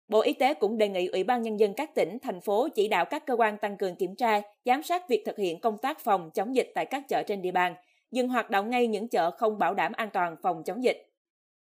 Bộ 0.07 0.21
Y 0.21 0.33
tế 0.33 0.53
cũng 0.53 0.77
đề 0.77 0.89
nghị 0.89 1.07
Ủy 1.07 1.23
ban 1.23 1.41
Nhân 1.41 1.59
dân 1.59 1.73
các 1.73 1.95
tỉnh, 1.95 2.17
thành 2.21 2.41
phố 2.41 2.67
chỉ 2.75 2.87
đạo 2.87 3.05
các 3.05 3.25
cơ 3.25 3.33
quan 3.33 3.57
tăng 3.57 3.77
cường 3.77 3.95
kiểm 3.95 4.15
tra, 4.15 4.41
giám 4.65 4.83
sát 4.83 5.09
việc 5.09 5.23
thực 5.25 5.37
hiện 5.37 5.59
công 5.59 5.77
tác 5.77 5.99
phòng 5.99 6.31
chống 6.33 6.55
dịch 6.55 6.71
tại 6.75 6.85
các 6.85 7.03
chợ 7.09 7.23
trên 7.23 7.41
địa 7.41 7.51
bàn, 7.51 7.75
dừng 8.11 8.29
hoạt 8.29 8.49
động 8.49 8.69
ngay 8.69 8.87
những 8.87 9.07
chợ 9.07 9.31
không 9.31 9.59
bảo 9.59 9.73
đảm 9.73 9.91
an 9.95 10.09
toàn 10.13 10.35
phòng 10.41 10.63
chống 10.63 10.83
dịch. 10.83 11.09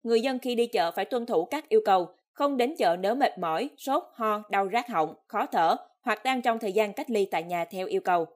Người 0.03 0.21
dân 0.21 0.39
khi 0.39 0.55
đi 0.55 0.67
chợ 0.67 0.91
phải 0.91 1.05
tuân 1.05 1.27
thủ 1.27 1.45
các 1.45 1.69
yêu 1.69 1.81
cầu, 1.85 2.09
không 2.33 2.57
đến 2.57 2.75
chợ 2.79 2.97
nếu 3.01 3.15
mệt 3.15 3.39
mỏi, 3.39 3.69
sốt, 3.77 4.03
ho, 4.15 4.43
đau 4.51 4.69
rát 4.73 4.89
họng, 4.89 5.15
khó 5.27 5.47
thở 5.47 5.77
hoặc 6.03 6.25
đang 6.25 6.43
trong 6.43 6.59
thời 6.59 6.73
gian 6.73 6.93
cách 6.93 7.11
ly 7.11 7.29
tại 7.31 7.43
nhà 7.43 7.65
theo 7.65 7.87
yêu 7.87 8.01
cầu. 8.01 8.27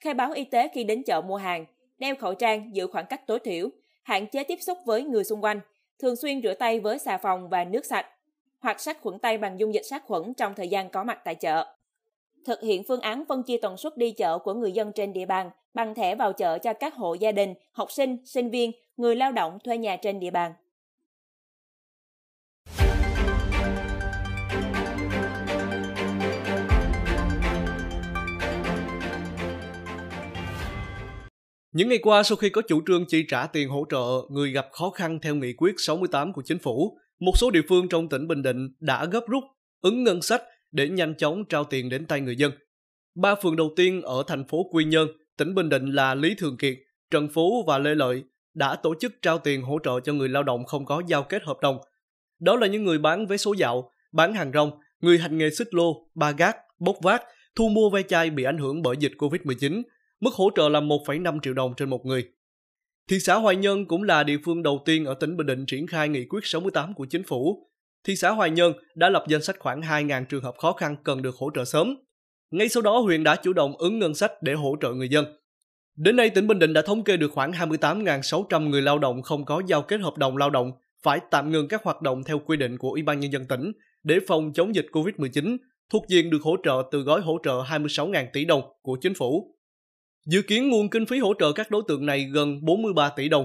Khai 0.00 0.14
báo 0.14 0.32
y 0.32 0.44
tế 0.44 0.68
khi 0.68 0.84
đến 0.84 1.02
chợ 1.06 1.20
mua 1.20 1.36
hàng, 1.36 1.64
đeo 1.98 2.14
khẩu 2.16 2.34
trang 2.34 2.76
giữ 2.76 2.86
khoảng 2.86 3.06
cách 3.06 3.26
tối 3.26 3.38
thiểu, 3.38 3.68
hạn 4.02 4.26
chế 4.26 4.44
tiếp 4.44 4.58
xúc 4.60 4.78
với 4.84 5.02
người 5.02 5.24
xung 5.24 5.44
quanh, 5.44 5.60
thường 5.98 6.16
xuyên 6.16 6.42
rửa 6.42 6.54
tay 6.54 6.80
với 6.80 6.98
xà 6.98 7.18
phòng 7.18 7.48
và 7.48 7.64
nước 7.64 7.84
sạch, 7.84 8.06
hoặc 8.66 8.80
sát 8.80 9.00
khuẩn 9.00 9.18
tay 9.18 9.38
bằng 9.38 9.60
dung 9.60 9.74
dịch 9.74 9.82
sát 9.82 10.04
khuẩn 10.06 10.34
trong 10.34 10.54
thời 10.54 10.68
gian 10.68 10.90
có 10.90 11.04
mặt 11.04 11.18
tại 11.24 11.34
chợ. 11.34 11.66
Thực 12.46 12.60
hiện 12.62 12.82
phương 12.88 13.00
án 13.00 13.24
phân 13.28 13.42
chia 13.42 13.56
tần 13.62 13.76
suất 13.76 13.96
đi 13.96 14.12
chợ 14.12 14.38
của 14.38 14.54
người 14.54 14.72
dân 14.72 14.92
trên 14.92 15.12
địa 15.12 15.26
bàn 15.26 15.50
bằng 15.74 15.94
thẻ 15.94 16.14
vào 16.14 16.32
chợ 16.32 16.58
cho 16.58 16.72
các 16.72 16.94
hộ 16.94 17.14
gia 17.14 17.32
đình, 17.32 17.54
học 17.72 17.92
sinh, 17.92 18.16
sinh 18.24 18.50
viên, 18.50 18.72
người 18.96 19.16
lao 19.16 19.32
động 19.32 19.58
thuê 19.64 19.78
nhà 19.78 19.96
trên 19.96 20.20
địa 20.20 20.30
bàn. 20.30 20.52
Những 31.72 31.88
ngày 31.88 31.98
qua 32.02 32.22
sau 32.22 32.36
khi 32.36 32.50
có 32.50 32.62
chủ 32.68 32.80
trương 32.86 33.04
chi 33.08 33.24
trả 33.28 33.46
tiền 33.46 33.68
hỗ 33.68 33.84
trợ 33.90 34.06
người 34.28 34.50
gặp 34.50 34.68
khó 34.72 34.90
khăn 34.90 35.18
theo 35.22 35.34
nghị 35.34 35.52
quyết 35.52 35.74
68 35.78 36.32
của 36.32 36.42
chính 36.44 36.58
phủ, 36.58 36.98
một 37.18 37.32
số 37.38 37.50
địa 37.50 37.62
phương 37.68 37.88
trong 37.88 38.08
tỉnh 38.08 38.28
Bình 38.28 38.42
Định 38.42 38.68
đã 38.80 39.04
gấp 39.04 39.26
rút 39.28 39.44
ứng 39.80 40.04
ngân 40.04 40.22
sách 40.22 40.42
để 40.72 40.88
nhanh 40.88 41.14
chóng 41.14 41.44
trao 41.44 41.64
tiền 41.64 41.88
đến 41.88 42.06
tay 42.06 42.20
người 42.20 42.36
dân. 42.36 42.52
Ba 43.14 43.34
phường 43.34 43.56
đầu 43.56 43.70
tiên 43.76 44.02
ở 44.02 44.22
thành 44.26 44.44
phố 44.48 44.68
Quy 44.72 44.84
Nhơn, 44.84 45.08
tỉnh 45.36 45.54
Bình 45.54 45.68
Định 45.68 45.86
là 45.86 46.14
Lý 46.14 46.34
Thường 46.38 46.56
Kiệt, 46.56 46.78
Trần 47.10 47.28
Phú 47.28 47.64
và 47.66 47.78
Lê 47.78 47.94
Lợi 47.94 48.24
đã 48.54 48.76
tổ 48.76 48.94
chức 49.00 49.12
trao 49.22 49.38
tiền 49.38 49.62
hỗ 49.62 49.78
trợ 49.84 50.00
cho 50.00 50.12
người 50.12 50.28
lao 50.28 50.42
động 50.42 50.64
không 50.64 50.84
có 50.84 51.02
giao 51.06 51.22
kết 51.22 51.42
hợp 51.42 51.56
đồng. 51.62 51.78
Đó 52.38 52.56
là 52.56 52.66
những 52.66 52.84
người 52.84 52.98
bán 52.98 53.26
vé 53.26 53.36
số 53.36 53.52
dạo, 53.52 53.90
bán 54.12 54.34
hàng 54.34 54.52
rong, 54.54 54.70
người 55.00 55.18
hành 55.18 55.38
nghề 55.38 55.50
xích 55.50 55.74
lô, 55.74 56.08
ba 56.14 56.30
gác, 56.30 56.56
bốc 56.78 56.96
vác, 57.02 57.22
thu 57.56 57.68
mua 57.68 57.90
ve 57.90 58.02
chai 58.02 58.30
bị 58.30 58.44
ảnh 58.44 58.58
hưởng 58.58 58.82
bởi 58.82 58.96
dịch 58.98 59.12
Covid-19, 59.18 59.82
mức 60.20 60.34
hỗ 60.34 60.50
trợ 60.56 60.68
là 60.68 60.80
1,5 60.80 61.40
triệu 61.42 61.54
đồng 61.54 61.74
trên 61.76 61.90
một 61.90 62.06
người. 62.06 62.24
Thị 63.10 63.18
xã 63.20 63.34
Hoài 63.34 63.56
Nhơn 63.56 63.86
cũng 63.86 64.02
là 64.02 64.22
địa 64.22 64.36
phương 64.44 64.62
đầu 64.62 64.82
tiên 64.84 65.04
ở 65.04 65.14
tỉnh 65.14 65.36
Bình 65.36 65.46
Định 65.46 65.66
triển 65.66 65.86
khai 65.86 66.08
nghị 66.08 66.24
quyết 66.24 66.40
68 66.42 66.94
của 66.94 67.06
chính 67.10 67.22
phủ. 67.22 67.68
Thị 68.04 68.16
xã 68.16 68.30
Hoài 68.30 68.50
Nhơn 68.50 68.72
đã 68.94 69.08
lập 69.08 69.24
danh 69.28 69.42
sách 69.42 69.56
khoảng 69.58 69.80
2.000 69.80 70.24
trường 70.24 70.44
hợp 70.44 70.54
khó 70.58 70.72
khăn 70.72 70.96
cần 71.04 71.22
được 71.22 71.36
hỗ 71.36 71.50
trợ 71.54 71.64
sớm. 71.64 71.96
Ngay 72.50 72.68
sau 72.68 72.82
đó, 72.82 72.98
huyện 72.98 73.24
đã 73.24 73.36
chủ 73.36 73.52
động 73.52 73.76
ứng 73.76 73.98
ngân 73.98 74.14
sách 74.14 74.32
để 74.42 74.54
hỗ 74.54 74.76
trợ 74.80 74.92
người 74.92 75.08
dân. 75.08 75.24
Đến 75.96 76.16
nay, 76.16 76.30
tỉnh 76.30 76.46
Bình 76.46 76.58
Định 76.58 76.72
đã 76.72 76.82
thống 76.82 77.04
kê 77.04 77.16
được 77.16 77.32
khoảng 77.32 77.52
28.600 77.52 78.68
người 78.68 78.82
lao 78.82 78.98
động 78.98 79.22
không 79.22 79.44
có 79.44 79.62
giao 79.66 79.82
kết 79.82 80.00
hợp 80.00 80.18
đồng 80.18 80.36
lao 80.36 80.50
động 80.50 80.72
phải 81.02 81.20
tạm 81.30 81.50
ngừng 81.50 81.68
các 81.68 81.82
hoạt 81.84 82.02
động 82.02 82.24
theo 82.24 82.38
quy 82.38 82.56
định 82.56 82.78
của 82.78 82.90
Ủy 82.90 83.02
ban 83.02 83.20
Nhân 83.20 83.32
dân 83.32 83.44
tỉnh 83.44 83.72
để 84.02 84.18
phòng 84.28 84.52
chống 84.54 84.74
dịch 84.74 84.86
COVID-19 84.92 85.56
thuộc 85.90 86.04
diện 86.08 86.30
được 86.30 86.42
hỗ 86.42 86.56
trợ 86.64 86.82
từ 86.90 87.00
gói 87.00 87.20
hỗ 87.20 87.38
trợ 87.42 87.62
26.000 87.62 88.26
tỷ 88.32 88.44
đồng 88.44 88.62
của 88.82 88.98
chính 89.00 89.14
phủ. 89.14 89.55
Dự 90.26 90.42
kiến 90.42 90.68
nguồn 90.68 90.90
kinh 90.90 91.06
phí 91.06 91.18
hỗ 91.18 91.34
trợ 91.38 91.52
các 91.52 91.70
đối 91.70 91.82
tượng 91.88 92.06
này 92.06 92.28
gần 92.32 92.64
43 92.64 93.08
tỷ 93.08 93.28
đồng. 93.28 93.44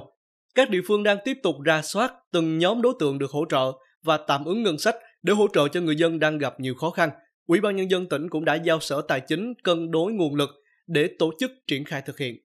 Các 0.56 0.70
địa 0.70 0.82
phương 0.88 1.04
đang 1.04 1.18
tiếp 1.26 1.38
tục 1.44 1.56
ra 1.64 1.82
soát 1.82 2.14
từng 2.32 2.58
nhóm 2.58 2.82
đối 2.82 2.94
tượng 3.00 3.20
được 3.20 3.32
hỗ 3.32 3.46
trợ 3.50 3.72
và 4.04 4.18
tạm 4.18 4.46
ứng 4.46 4.64
ngân 4.64 4.78
sách 4.78 4.96
để 5.24 5.34
hỗ 5.34 5.48
trợ 5.54 5.68
cho 5.68 5.82
người 5.82 5.96
dân 5.96 6.20
đang 6.20 6.38
gặp 6.38 6.60
nhiều 6.60 6.76
khó 6.76 6.90
khăn. 6.90 7.10
Ủy 7.48 7.62
ban 7.62 7.76
nhân 7.76 7.92
dân 7.92 8.10
tỉnh 8.10 8.30
cũng 8.30 8.46
đã 8.46 8.56
giao 8.56 8.80
Sở 8.80 9.02
Tài 9.08 9.20
chính 9.20 9.54
cân 9.64 9.92
đối 9.92 10.14
nguồn 10.14 10.36
lực 10.36 10.50
để 10.88 11.10
tổ 11.20 11.32
chức 11.40 11.52
triển 11.68 11.86
khai 11.86 12.02
thực 12.06 12.20
hiện. 12.20 12.36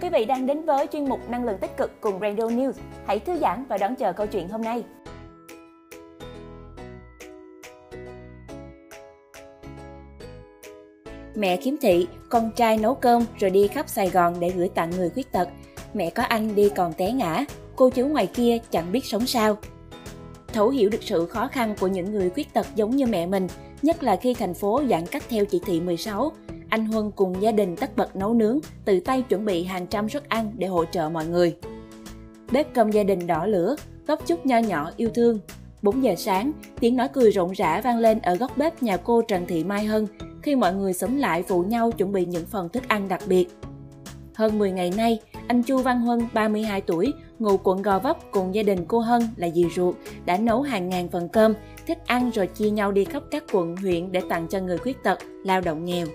Quý 0.00 0.08
vị 0.08 0.24
đang 0.24 0.46
đến 0.46 0.64
với 0.64 0.86
chuyên 0.92 1.08
mục 1.08 1.30
Năng 1.30 1.44
lượng 1.44 1.58
tích 1.60 1.76
cực 1.76 2.00
cùng 2.00 2.20
Radio 2.20 2.44
News. 2.44 2.72
Hãy 3.06 3.18
thư 3.18 3.38
giãn 3.38 3.64
và 3.68 3.78
đón 3.78 3.96
chờ 3.96 4.12
câu 4.12 4.26
chuyện 4.26 4.48
hôm 4.48 4.62
nay. 4.62 4.84
Mẹ 11.34 11.56
kiếm 11.56 11.76
thị, 11.80 12.06
con 12.28 12.50
trai 12.56 12.78
nấu 12.78 12.94
cơm 12.94 13.24
rồi 13.38 13.50
đi 13.50 13.68
khắp 13.68 13.88
Sài 13.88 14.10
Gòn 14.10 14.34
để 14.40 14.50
gửi 14.50 14.68
tặng 14.68 14.90
người 14.90 15.10
khuyết 15.10 15.32
tật. 15.32 15.48
Mẹ 15.94 16.10
có 16.10 16.22
anh 16.22 16.54
đi 16.54 16.68
còn 16.76 16.92
té 16.92 17.12
ngã, 17.12 17.44
cô 17.76 17.90
chú 17.90 18.06
ngoài 18.06 18.26
kia 18.26 18.58
chẳng 18.70 18.92
biết 18.92 19.04
sống 19.04 19.26
sao. 19.26 19.56
Thấu 20.52 20.68
hiểu 20.68 20.90
được 20.90 21.02
sự 21.02 21.26
khó 21.26 21.48
khăn 21.48 21.74
của 21.80 21.86
những 21.86 22.12
người 22.12 22.30
khuyết 22.30 22.52
tật 22.52 22.66
giống 22.74 22.96
như 22.96 23.06
mẹ 23.06 23.26
mình, 23.26 23.48
nhất 23.82 24.02
là 24.02 24.16
khi 24.16 24.34
thành 24.34 24.54
phố 24.54 24.82
giãn 24.90 25.06
cách 25.06 25.22
theo 25.28 25.44
chỉ 25.44 25.60
thị 25.66 25.80
16, 25.80 26.32
anh 26.70 26.86
Huân 26.86 27.10
cùng 27.10 27.42
gia 27.42 27.52
đình 27.52 27.76
tất 27.76 27.96
bật 27.96 28.16
nấu 28.16 28.34
nướng, 28.34 28.58
tự 28.84 29.00
tay 29.00 29.22
chuẩn 29.22 29.44
bị 29.44 29.64
hàng 29.64 29.86
trăm 29.86 30.08
suất 30.08 30.28
ăn 30.28 30.52
để 30.58 30.66
hỗ 30.66 30.84
trợ 30.84 31.08
mọi 31.08 31.26
người. 31.26 31.56
Bếp 32.52 32.74
cơm 32.74 32.90
gia 32.90 33.02
đình 33.02 33.26
đỏ 33.26 33.46
lửa, 33.46 33.76
góc 34.06 34.26
chút 34.26 34.46
nho 34.46 34.58
nhỏ 34.58 34.90
yêu 34.96 35.10
thương. 35.14 35.38
4 35.82 36.04
giờ 36.04 36.14
sáng, 36.16 36.52
tiếng 36.80 36.96
nói 36.96 37.08
cười 37.12 37.30
rộn 37.30 37.52
rã 37.52 37.80
vang 37.80 37.98
lên 37.98 38.18
ở 38.20 38.34
góc 38.34 38.58
bếp 38.58 38.82
nhà 38.82 38.96
cô 38.96 39.22
Trần 39.22 39.46
Thị 39.46 39.64
Mai 39.64 39.84
Hân 39.84 40.06
khi 40.42 40.56
mọi 40.56 40.74
người 40.74 40.92
xúm 40.92 41.16
lại 41.16 41.42
phụ 41.42 41.62
nhau 41.62 41.90
chuẩn 41.90 42.12
bị 42.12 42.24
những 42.24 42.46
phần 42.46 42.68
thức 42.68 42.82
ăn 42.88 43.08
đặc 43.08 43.20
biệt. 43.26 43.48
Hơn 44.34 44.58
10 44.58 44.70
ngày 44.70 44.92
nay, 44.96 45.20
anh 45.46 45.62
Chu 45.62 45.78
Văn 45.78 46.00
Huân, 46.00 46.20
32 46.32 46.80
tuổi, 46.80 47.12
ngụ 47.38 47.56
quận 47.56 47.82
Gò 47.82 47.98
Vấp 47.98 48.16
cùng 48.30 48.54
gia 48.54 48.62
đình 48.62 48.84
cô 48.88 48.98
Hân 48.98 49.22
là 49.36 49.50
dì 49.50 49.64
ruột 49.76 49.94
đã 50.24 50.36
nấu 50.36 50.62
hàng 50.62 50.88
ngàn 50.88 51.08
phần 51.08 51.28
cơm, 51.28 51.54
thích 51.86 51.98
ăn 52.06 52.30
rồi 52.30 52.46
chia 52.46 52.70
nhau 52.70 52.92
đi 52.92 53.04
khắp 53.04 53.22
các 53.30 53.44
quận, 53.52 53.76
huyện 53.76 54.12
để 54.12 54.20
tặng 54.28 54.46
cho 54.48 54.60
người 54.60 54.78
khuyết 54.78 55.02
tật, 55.02 55.18
lao 55.44 55.60
động 55.60 55.84
nghèo. 55.84 56.06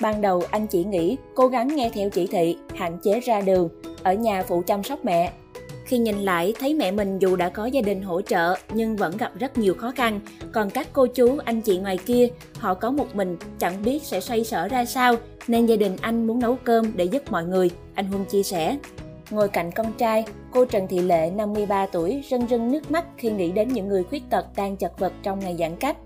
Ban 0.00 0.20
đầu 0.20 0.42
anh 0.50 0.66
chỉ 0.66 0.84
nghĩ 0.84 1.16
cố 1.34 1.48
gắng 1.48 1.68
nghe 1.68 1.90
theo 1.94 2.10
chỉ 2.10 2.26
thị, 2.26 2.56
hạn 2.74 2.98
chế 3.02 3.20
ra 3.20 3.40
đường, 3.40 3.68
ở 4.02 4.12
nhà 4.12 4.42
phụ 4.42 4.62
chăm 4.66 4.82
sóc 4.82 5.04
mẹ. 5.04 5.32
Khi 5.84 5.98
nhìn 5.98 6.18
lại 6.18 6.54
thấy 6.58 6.74
mẹ 6.74 6.90
mình 6.90 7.18
dù 7.18 7.36
đã 7.36 7.48
có 7.48 7.66
gia 7.66 7.80
đình 7.80 8.02
hỗ 8.02 8.22
trợ 8.22 8.54
nhưng 8.72 8.96
vẫn 8.96 9.16
gặp 9.16 9.32
rất 9.38 9.58
nhiều 9.58 9.74
khó 9.74 9.92
khăn, 9.96 10.20
còn 10.52 10.70
các 10.70 10.88
cô 10.92 11.06
chú, 11.06 11.38
anh 11.44 11.60
chị 11.60 11.78
ngoài 11.78 11.98
kia, 12.06 12.28
họ 12.58 12.74
có 12.74 12.90
một 12.90 13.14
mình 13.14 13.36
chẳng 13.58 13.84
biết 13.84 14.02
sẽ 14.02 14.20
xoay 14.20 14.44
sở 14.44 14.68
ra 14.68 14.84
sao 14.84 15.14
nên 15.48 15.66
gia 15.66 15.76
đình 15.76 15.96
anh 16.00 16.26
muốn 16.26 16.38
nấu 16.38 16.56
cơm 16.64 16.96
để 16.96 17.04
giúp 17.04 17.22
mọi 17.30 17.44
người, 17.44 17.70
anh 17.94 18.06
Huân 18.06 18.24
chia 18.24 18.42
sẻ. 18.42 18.76
Ngồi 19.30 19.48
cạnh 19.48 19.70
con 19.72 19.92
trai, 19.98 20.24
cô 20.52 20.64
Trần 20.64 20.88
Thị 20.88 20.98
Lệ 20.98 21.30
53 21.30 21.86
tuổi 21.86 22.24
rưng 22.30 22.46
rưng 22.48 22.72
nước 22.72 22.90
mắt 22.90 23.04
khi 23.16 23.30
nghĩ 23.30 23.52
đến 23.52 23.68
những 23.68 23.88
người 23.88 24.04
khuyết 24.04 24.22
tật 24.30 24.46
đang 24.56 24.76
chật 24.76 24.98
vật 24.98 25.12
trong 25.22 25.40
ngày 25.40 25.56
giãn 25.58 25.76
cách. 25.76 25.96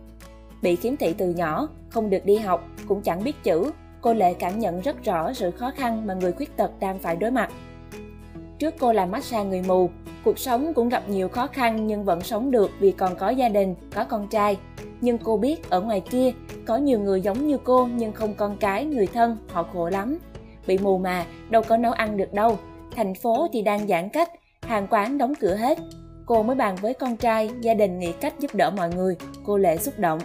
Bị 0.63 0.77
khiếm 0.77 0.97
thị 0.97 1.15
từ 1.19 1.31
nhỏ, 1.31 1.69
không 1.91 2.11
được 2.11 2.25
đi 2.25 2.37
học, 2.37 2.69
cũng 2.89 3.03
chẳng 3.03 3.25
biết 3.25 3.43
chữ, 3.43 3.71
cô 4.03 4.15
Lệ 4.15 4.35
cảm 4.35 4.59
nhận 4.59 4.81
rất 4.81 5.05
rõ 5.05 5.33
sự 5.33 5.51
khó 5.51 5.71
khăn 5.77 6.07
mà 6.07 6.15
người 6.15 6.33
khuyết 6.33 6.57
tật 6.57 6.71
đang 6.81 6.99
phải 6.99 7.17
đối 7.17 7.31
mặt. 7.31 7.51
Trước 8.59 8.75
cô 8.81 8.93
làm 8.93 9.11
massage 9.11 9.45
người 9.45 9.63
mù, 9.69 9.91
cuộc 10.25 10.39
sống 10.39 10.75
cũng 10.75 10.89
gặp 10.89 11.09
nhiều 11.09 11.29
khó 11.29 11.47
khăn 11.47 11.87
nhưng 11.87 12.05
vẫn 12.05 12.21
sống 12.21 12.51
được 12.51 12.71
vì 12.79 12.93
còn 12.93 13.17
có 13.17 13.31
gia 13.31 13.49
đình, 13.49 13.75
có 13.95 14.05
con 14.05 14.29
trai. 14.29 14.59
Nhưng 15.01 15.19
cô 15.19 15.37
biết 15.37 15.71
ở 15.71 15.81
ngoài 15.81 16.01
kia 16.01 16.33
có 16.67 16.77
nhiều 16.77 17.01
người 17.01 17.21
giống 17.21 17.47
như 17.47 17.59
cô 17.65 17.89
nhưng 17.95 18.13
không 18.13 18.35
con 18.35 18.57
cái, 18.57 18.85
người 18.85 19.07
thân, 19.07 19.37
họ 19.49 19.63
khổ 19.63 19.89
lắm. 19.89 20.19
Bị 20.67 20.79
mù 20.79 20.99
mà, 20.99 21.27
đâu 21.51 21.63
có 21.69 21.77
nấu 21.77 21.93
ăn 21.93 22.17
được 22.17 22.33
đâu. 22.33 22.59
Thành 22.97 23.15
phố 23.15 23.49
thì 23.53 23.63
đang 23.63 23.89
giãn 23.89 24.09
cách, 24.09 24.31
hàng 24.63 24.87
quán 24.91 25.19
đóng 25.19 25.35
cửa 25.35 25.55
hết. 25.55 25.79
Cô 26.27 26.43
mới 26.43 26.57
bàn 26.57 26.77
với 26.81 26.95
con 26.95 27.17
trai, 27.17 27.51
gia 27.61 27.75
đình 27.75 27.99
nghĩ 27.99 28.13
cách 28.13 28.35
giúp 28.39 28.55
đỡ 28.55 28.71
mọi 28.71 28.95
người. 28.95 29.17
Cô 29.47 29.57
Lệ 29.57 29.77
xúc 29.79 29.99
động. 29.99 30.19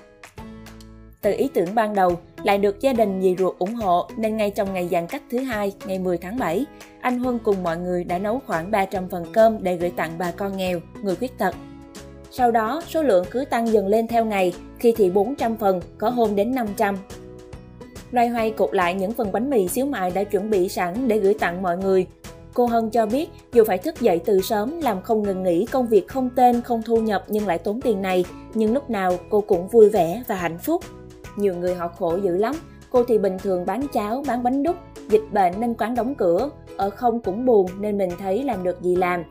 Từ 1.21 1.33
ý 1.37 1.49
tưởng 1.53 1.75
ban 1.75 1.95
đầu, 1.95 2.11
lại 2.43 2.57
được 2.57 2.81
gia 2.81 2.93
đình 2.93 3.21
dì 3.21 3.35
ruột 3.39 3.57
ủng 3.59 3.75
hộ 3.75 4.09
nên 4.17 4.37
ngay 4.37 4.51
trong 4.51 4.73
ngày 4.73 4.87
giãn 4.91 5.07
cách 5.07 5.21
thứ 5.31 5.37
hai, 5.37 5.73
ngày 5.85 5.99
10 5.99 6.17
tháng 6.17 6.37
7, 6.37 6.65
anh 7.01 7.19
Huân 7.19 7.39
cùng 7.39 7.63
mọi 7.63 7.77
người 7.77 8.03
đã 8.03 8.17
nấu 8.17 8.41
khoảng 8.47 8.71
300 8.71 9.09
phần 9.09 9.25
cơm 9.33 9.63
để 9.63 9.75
gửi 9.75 9.89
tặng 9.89 10.11
bà 10.17 10.31
con 10.31 10.57
nghèo, 10.57 10.79
người 11.01 11.15
khuyết 11.15 11.37
tật. 11.37 11.55
Sau 12.31 12.51
đó, 12.51 12.81
số 12.87 13.03
lượng 13.03 13.25
cứ 13.31 13.45
tăng 13.45 13.67
dần 13.67 13.87
lên 13.87 14.07
theo 14.07 14.25
ngày, 14.25 14.53
khi 14.79 14.93
thì 14.97 15.09
400 15.09 15.57
phần, 15.57 15.81
có 15.97 16.09
hôm 16.09 16.35
đến 16.35 16.55
500. 16.55 16.97
Loay 18.11 18.27
hoay 18.27 18.51
cột 18.51 18.73
lại 18.73 18.93
những 18.93 19.11
phần 19.11 19.31
bánh 19.31 19.49
mì 19.49 19.67
xíu 19.67 19.85
mại 19.85 20.11
đã 20.11 20.23
chuẩn 20.23 20.49
bị 20.49 20.69
sẵn 20.69 21.07
để 21.07 21.19
gửi 21.19 21.33
tặng 21.33 21.61
mọi 21.61 21.77
người. 21.77 22.07
Cô 22.53 22.65
Hân 22.65 22.89
cho 22.89 23.05
biết 23.05 23.29
dù 23.53 23.63
phải 23.63 23.77
thức 23.77 24.01
dậy 24.01 24.21
từ 24.25 24.41
sớm 24.41 24.81
làm 24.81 25.01
không 25.01 25.23
ngừng 25.23 25.43
nghỉ 25.43 25.65
công 25.65 25.87
việc 25.87 26.07
không 26.07 26.29
tên, 26.35 26.61
không 26.61 26.81
thu 26.85 26.97
nhập 26.97 27.23
nhưng 27.27 27.47
lại 27.47 27.57
tốn 27.57 27.81
tiền 27.81 28.01
này, 28.01 28.25
nhưng 28.53 28.73
lúc 28.73 28.89
nào 28.89 29.17
cô 29.29 29.41
cũng 29.41 29.67
vui 29.67 29.89
vẻ 29.89 30.23
và 30.27 30.35
hạnh 30.35 30.57
phúc. 30.57 30.83
Nhiều 31.37 31.55
người 31.55 31.75
họ 31.75 31.87
khổ 31.87 32.17
dữ 32.23 32.37
lắm, 32.37 32.55
cô 32.89 33.03
thì 33.03 33.17
bình 33.17 33.37
thường 33.43 33.65
bán 33.65 33.81
cháo, 33.93 34.23
bán 34.27 34.43
bánh 34.43 34.63
đúc, 34.63 34.75
dịch 35.09 35.23
bệnh 35.31 35.53
nên 35.59 35.73
quán 35.73 35.95
đóng 35.95 36.15
cửa, 36.15 36.49
ở 36.77 36.89
không 36.89 37.21
cũng 37.21 37.45
buồn 37.45 37.67
nên 37.79 37.97
mình 37.97 38.09
thấy 38.19 38.43
làm 38.43 38.63
được 38.63 38.81
gì 38.81 38.95
làm. 38.95 39.23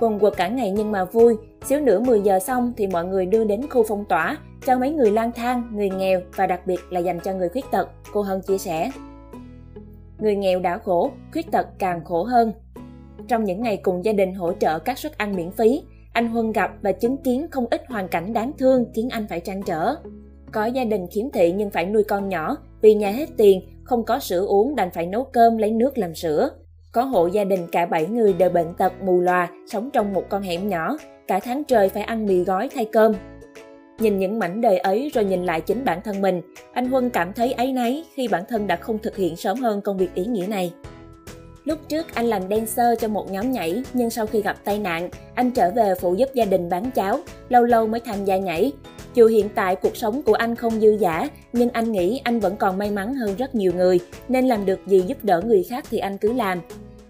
Quần 0.00 0.18
quật 0.18 0.36
cả 0.36 0.48
ngày 0.48 0.70
nhưng 0.70 0.92
mà 0.92 1.04
vui, 1.04 1.36
xíu 1.64 1.80
nữa 1.80 2.00
10 2.00 2.20
giờ 2.20 2.38
xong 2.38 2.72
thì 2.76 2.86
mọi 2.86 3.04
người 3.04 3.26
đưa 3.26 3.44
đến 3.44 3.60
khu 3.70 3.82
phong 3.88 4.04
tỏa, 4.04 4.38
cho 4.66 4.78
mấy 4.78 4.90
người 4.90 5.10
lang 5.10 5.32
thang, 5.32 5.70
người 5.72 5.90
nghèo 5.90 6.20
và 6.36 6.46
đặc 6.46 6.66
biệt 6.66 6.80
là 6.90 7.00
dành 7.00 7.20
cho 7.20 7.34
người 7.34 7.48
khuyết 7.48 7.64
tật, 7.70 7.88
cô 8.12 8.22
Hân 8.22 8.40
chia 8.40 8.58
sẻ. 8.58 8.90
Người 10.18 10.36
nghèo 10.36 10.60
đã 10.60 10.78
khổ, 10.78 11.10
khuyết 11.32 11.50
tật 11.52 11.66
càng 11.78 12.04
khổ 12.04 12.22
hơn. 12.22 12.52
Trong 13.28 13.44
những 13.44 13.62
ngày 13.62 13.76
cùng 13.76 14.04
gia 14.04 14.12
đình 14.12 14.34
hỗ 14.34 14.52
trợ 14.52 14.78
các 14.78 14.98
suất 14.98 15.18
ăn 15.18 15.36
miễn 15.36 15.50
phí, 15.50 15.82
anh 16.12 16.28
Huân 16.28 16.52
gặp 16.52 16.70
và 16.82 16.92
chứng 16.92 17.16
kiến 17.16 17.46
không 17.50 17.66
ít 17.70 17.82
hoàn 17.88 18.08
cảnh 18.08 18.32
đáng 18.32 18.52
thương 18.58 18.84
khiến 18.94 19.08
anh 19.10 19.26
phải 19.28 19.40
trăn 19.40 19.62
trở. 19.62 19.96
Có 20.52 20.66
gia 20.66 20.84
đình 20.84 21.06
khiếm 21.10 21.30
thị 21.30 21.52
nhưng 21.52 21.70
phải 21.70 21.86
nuôi 21.86 22.04
con 22.04 22.28
nhỏ, 22.28 22.56
vì 22.80 22.94
nhà 22.94 23.10
hết 23.10 23.28
tiền, 23.36 23.60
không 23.84 24.04
có 24.04 24.18
sữa 24.18 24.46
uống 24.46 24.76
đành 24.76 24.90
phải 24.90 25.06
nấu 25.06 25.24
cơm 25.24 25.58
lấy 25.58 25.70
nước 25.70 25.98
làm 25.98 26.14
sữa. 26.14 26.50
Có 26.92 27.02
hộ 27.02 27.26
gia 27.26 27.44
đình 27.44 27.66
cả 27.72 27.86
7 27.86 28.06
người 28.06 28.32
đều 28.32 28.50
bệnh 28.50 28.74
tật 28.74 28.92
mù 29.02 29.20
loà, 29.20 29.50
sống 29.66 29.90
trong 29.92 30.12
một 30.12 30.24
con 30.28 30.42
hẻm 30.42 30.68
nhỏ, 30.68 30.96
cả 31.28 31.40
tháng 31.40 31.64
trời 31.64 31.88
phải 31.88 32.02
ăn 32.02 32.26
mì 32.26 32.44
gói 32.44 32.68
thay 32.74 32.84
cơm. 32.84 33.12
Nhìn 33.98 34.18
những 34.18 34.38
mảnh 34.38 34.60
đời 34.60 34.78
ấy 34.78 35.10
rồi 35.14 35.24
nhìn 35.24 35.44
lại 35.44 35.60
chính 35.60 35.84
bản 35.84 36.00
thân 36.04 36.20
mình, 36.20 36.42
anh 36.72 36.88
Huân 36.88 37.10
cảm 37.10 37.32
thấy 37.32 37.52
ấy 37.52 37.72
náy 37.72 38.04
khi 38.14 38.28
bản 38.28 38.42
thân 38.48 38.66
đã 38.66 38.76
không 38.76 38.98
thực 38.98 39.16
hiện 39.16 39.36
sớm 39.36 39.58
hơn 39.58 39.80
công 39.80 39.96
việc 39.96 40.14
ý 40.14 40.24
nghĩa 40.24 40.46
này. 40.46 40.72
Lúc 41.64 41.78
trước 41.88 42.14
anh 42.14 42.26
làm 42.26 42.42
dancer 42.50 43.00
cho 43.00 43.08
một 43.08 43.30
nhóm 43.30 43.52
nhảy, 43.52 43.82
nhưng 43.92 44.10
sau 44.10 44.26
khi 44.26 44.42
gặp 44.42 44.56
tai 44.64 44.78
nạn, 44.78 45.10
anh 45.34 45.50
trở 45.50 45.70
về 45.70 45.94
phụ 46.00 46.14
giúp 46.14 46.28
gia 46.34 46.44
đình 46.44 46.68
bán 46.68 46.90
cháo, 46.90 47.18
lâu 47.48 47.64
lâu 47.64 47.86
mới 47.86 48.00
tham 48.00 48.24
gia 48.24 48.36
nhảy. 48.36 48.72
Dù 49.16 49.26
hiện 49.26 49.48
tại 49.54 49.76
cuộc 49.76 49.96
sống 49.96 50.22
của 50.22 50.32
anh 50.32 50.54
không 50.54 50.80
dư 50.80 50.96
giả, 51.00 51.28
nhưng 51.52 51.70
anh 51.70 51.92
nghĩ 51.92 52.20
anh 52.24 52.40
vẫn 52.40 52.56
còn 52.56 52.78
may 52.78 52.90
mắn 52.90 53.14
hơn 53.14 53.34
rất 53.38 53.54
nhiều 53.54 53.72
người, 53.72 54.00
nên 54.28 54.48
làm 54.48 54.66
được 54.66 54.80
gì 54.86 55.02
giúp 55.06 55.18
đỡ 55.22 55.42
người 55.46 55.62
khác 55.62 55.84
thì 55.90 55.98
anh 55.98 56.18
cứ 56.18 56.32
làm. 56.32 56.60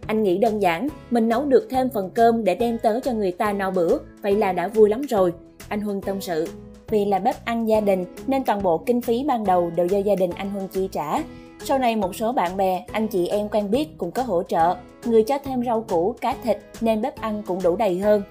Anh 0.06 0.22
nghĩ 0.22 0.38
đơn 0.38 0.62
giản, 0.62 0.88
mình 1.10 1.28
nấu 1.28 1.44
được 1.44 1.66
thêm 1.70 1.88
phần 1.94 2.10
cơm 2.10 2.44
để 2.44 2.54
đem 2.54 2.78
tới 2.78 3.00
cho 3.00 3.12
người 3.12 3.32
ta 3.32 3.52
no 3.52 3.70
bữa, 3.70 3.98
vậy 4.22 4.36
là 4.36 4.52
đã 4.52 4.68
vui 4.68 4.88
lắm 4.88 5.02
rồi. 5.02 5.32
Anh 5.68 5.80
Huân 5.80 6.00
tâm 6.00 6.20
sự. 6.20 6.48
Vì 6.88 7.04
là 7.04 7.18
bếp 7.18 7.44
ăn 7.44 7.68
gia 7.68 7.80
đình 7.80 8.04
nên 8.26 8.44
toàn 8.44 8.62
bộ 8.62 8.78
kinh 8.78 9.00
phí 9.00 9.25
ban 9.25 9.44
đầu 9.44 9.70
đều 9.76 9.86
do 9.86 9.98
gia 9.98 10.14
đình 10.14 10.30
anh 10.30 10.50
Huân 10.50 10.68
chi 10.68 10.88
trả. 10.92 11.22
Sau 11.64 11.78
này 11.78 11.96
một 11.96 12.16
số 12.16 12.32
bạn 12.32 12.56
bè, 12.56 12.84
anh 12.92 13.08
chị 13.08 13.26
em 13.26 13.48
quen 13.48 13.70
biết 13.70 13.88
cũng 13.98 14.10
có 14.10 14.22
hỗ 14.22 14.42
trợ, 14.42 14.76
người 15.04 15.22
cho 15.22 15.38
thêm 15.44 15.64
rau 15.64 15.82
củ, 15.82 16.14
cá 16.20 16.34
thịt 16.42 16.58
nên 16.80 17.02
bếp 17.02 17.20
ăn 17.20 17.42
cũng 17.46 17.62
đủ 17.62 17.76
đầy 17.76 17.98
hơn. 17.98 18.22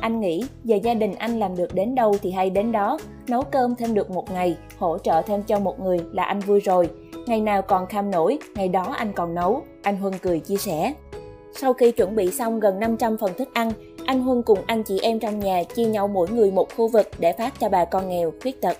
Anh 0.00 0.20
nghĩ 0.20 0.44
giờ 0.64 0.76
gia 0.82 0.94
đình 0.94 1.14
anh 1.14 1.38
làm 1.38 1.56
được 1.56 1.74
đến 1.74 1.94
đâu 1.94 2.16
thì 2.22 2.30
hay 2.30 2.50
đến 2.50 2.72
đó, 2.72 2.98
nấu 3.28 3.42
cơm 3.42 3.74
thêm 3.74 3.94
được 3.94 4.10
một 4.10 4.30
ngày, 4.30 4.56
hỗ 4.78 4.98
trợ 4.98 5.22
thêm 5.22 5.42
cho 5.42 5.58
một 5.58 5.80
người 5.80 5.98
là 6.12 6.24
anh 6.24 6.40
vui 6.40 6.60
rồi. 6.60 6.90
Ngày 7.26 7.40
nào 7.40 7.62
còn 7.62 7.86
kham 7.86 8.10
nổi, 8.10 8.38
ngày 8.54 8.68
đó 8.68 8.94
anh 8.96 9.12
còn 9.12 9.34
nấu, 9.34 9.62
anh 9.82 9.96
Huân 9.96 10.14
cười 10.22 10.40
chia 10.40 10.56
sẻ. 10.56 10.94
Sau 11.52 11.72
khi 11.72 11.92
chuẩn 11.92 12.16
bị 12.16 12.30
xong 12.30 12.60
gần 12.60 12.80
500 12.80 13.16
phần 13.16 13.32
thức 13.38 13.48
ăn, 13.52 13.72
anh 14.06 14.20
Huân 14.20 14.42
cùng 14.42 14.58
anh 14.66 14.82
chị 14.82 14.98
em 15.02 15.18
trong 15.18 15.38
nhà 15.38 15.62
chia 15.62 15.84
nhau 15.84 16.08
mỗi 16.08 16.28
người 16.30 16.50
một 16.50 16.76
khu 16.76 16.88
vực 16.88 17.10
để 17.18 17.32
phát 17.32 17.60
cho 17.60 17.68
bà 17.68 17.84
con 17.84 18.08
nghèo, 18.08 18.32
khuyết 18.42 18.60
tật. 18.60 18.78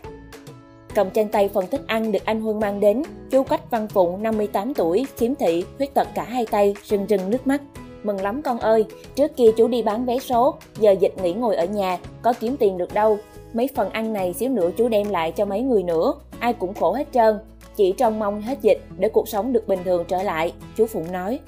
Cầm 0.95 1.11
trên 1.11 1.29
tay 1.29 1.49
phần 1.49 1.67
thức 1.67 1.87
ăn 1.87 2.13
được 2.13 2.25
anh 2.25 2.41
Huân 2.41 2.61
mang 2.61 2.81
đến, 2.81 3.03
chú 3.31 3.43
Quách 3.43 3.71
Văn 3.71 3.89
Phụng 3.89 4.23
58 4.23 4.75
tuổi, 4.75 5.07
khiếm 5.17 5.35
thị, 5.35 5.65
khuyết 5.77 5.95
tật 5.95 6.09
cả 6.15 6.23
hai 6.23 6.47
tay, 6.47 6.75
rưng 6.85 7.07
rưng 7.09 7.31
nước 7.31 7.47
mắt. 7.47 7.61
Mừng 8.07 8.23
lắm 8.23 8.43
con 8.43 8.59
ơi, 8.59 8.85
trước 9.15 9.37
kia 9.37 9.51
chú 9.57 9.69
đi 9.69 9.83
bán 9.83 10.05
vé 10.05 10.19
số, 10.19 10.55
giờ 10.79 10.95
dịch 11.01 11.15
nghỉ 11.23 11.33
ngồi 11.33 11.57
ở 11.57 11.65
nhà, 11.65 11.99
có 12.23 12.33
kiếm 12.41 12.57
tiền 12.57 12.79
được 12.79 12.95
đâu. 12.95 13.19
Mấy 13.53 13.69
phần 13.75 13.91
ăn 13.91 14.13
này 14.13 14.33
xíu 14.33 14.51
nữa 14.51 14.71
chú 14.77 14.89
đem 14.89 15.09
lại 15.09 15.33
cho 15.33 15.45
mấy 15.45 15.63
người 15.63 15.83
nữa, 15.83 16.15
ai 16.39 16.53
cũng 16.53 16.75
khổ 16.75 16.93
hết 16.93 17.07
trơn. 17.13 17.39
Chỉ 17.77 17.93
trông 17.93 18.19
mong 18.19 18.41
hết 18.41 18.59
dịch 18.63 18.81
để 18.99 19.09
cuộc 19.09 19.29
sống 19.29 19.53
được 19.53 19.69
bình 19.69 19.79
thường 19.85 20.05
trở 20.09 20.23
lại, 20.23 20.53
chú 20.77 20.87
Phụng 20.87 21.13
nói. 21.13 21.39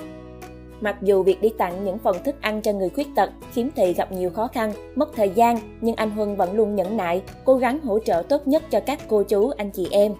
Mặc 0.80 0.96
dù 1.02 1.22
việc 1.22 1.40
đi 1.40 1.48
tặng 1.58 1.84
những 1.84 1.98
phần 1.98 2.16
thức 2.24 2.34
ăn 2.40 2.62
cho 2.62 2.72
người 2.72 2.88
khuyết 2.88 3.06
tật, 3.16 3.30
khiếm 3.52 3.66
thị 3.76 3.92
gặp 3.92 4.12
nhiều 4.12 4.30
khó 4.30 4.46
khăn, 4.46 4.72
mất 4.94 5.08
thời 5.16 5.28
gian, 5.28 5.58
nhưng 5.80 5.96
anh 5.96 6.10
Huân 6.10 6.36
vẫn 6.36 6.56
luôn 6.56 6.74
nhẫn 6.74 6.96
nại, 6.96 7.22
cố 7.44 7.56
gắng 7.56 7.80
hỗ 7.80 7.98
trợ 7.98 8.22
tốt 8.28 8.46
nhất 8.46 8.62
cho 8.70 8.80
các 8.80 9.00
cô 9.08 9.22
chú, 9.22 9.50
anh 9.56 9.70
chị 9.70 9.88
em. 9.90 10.14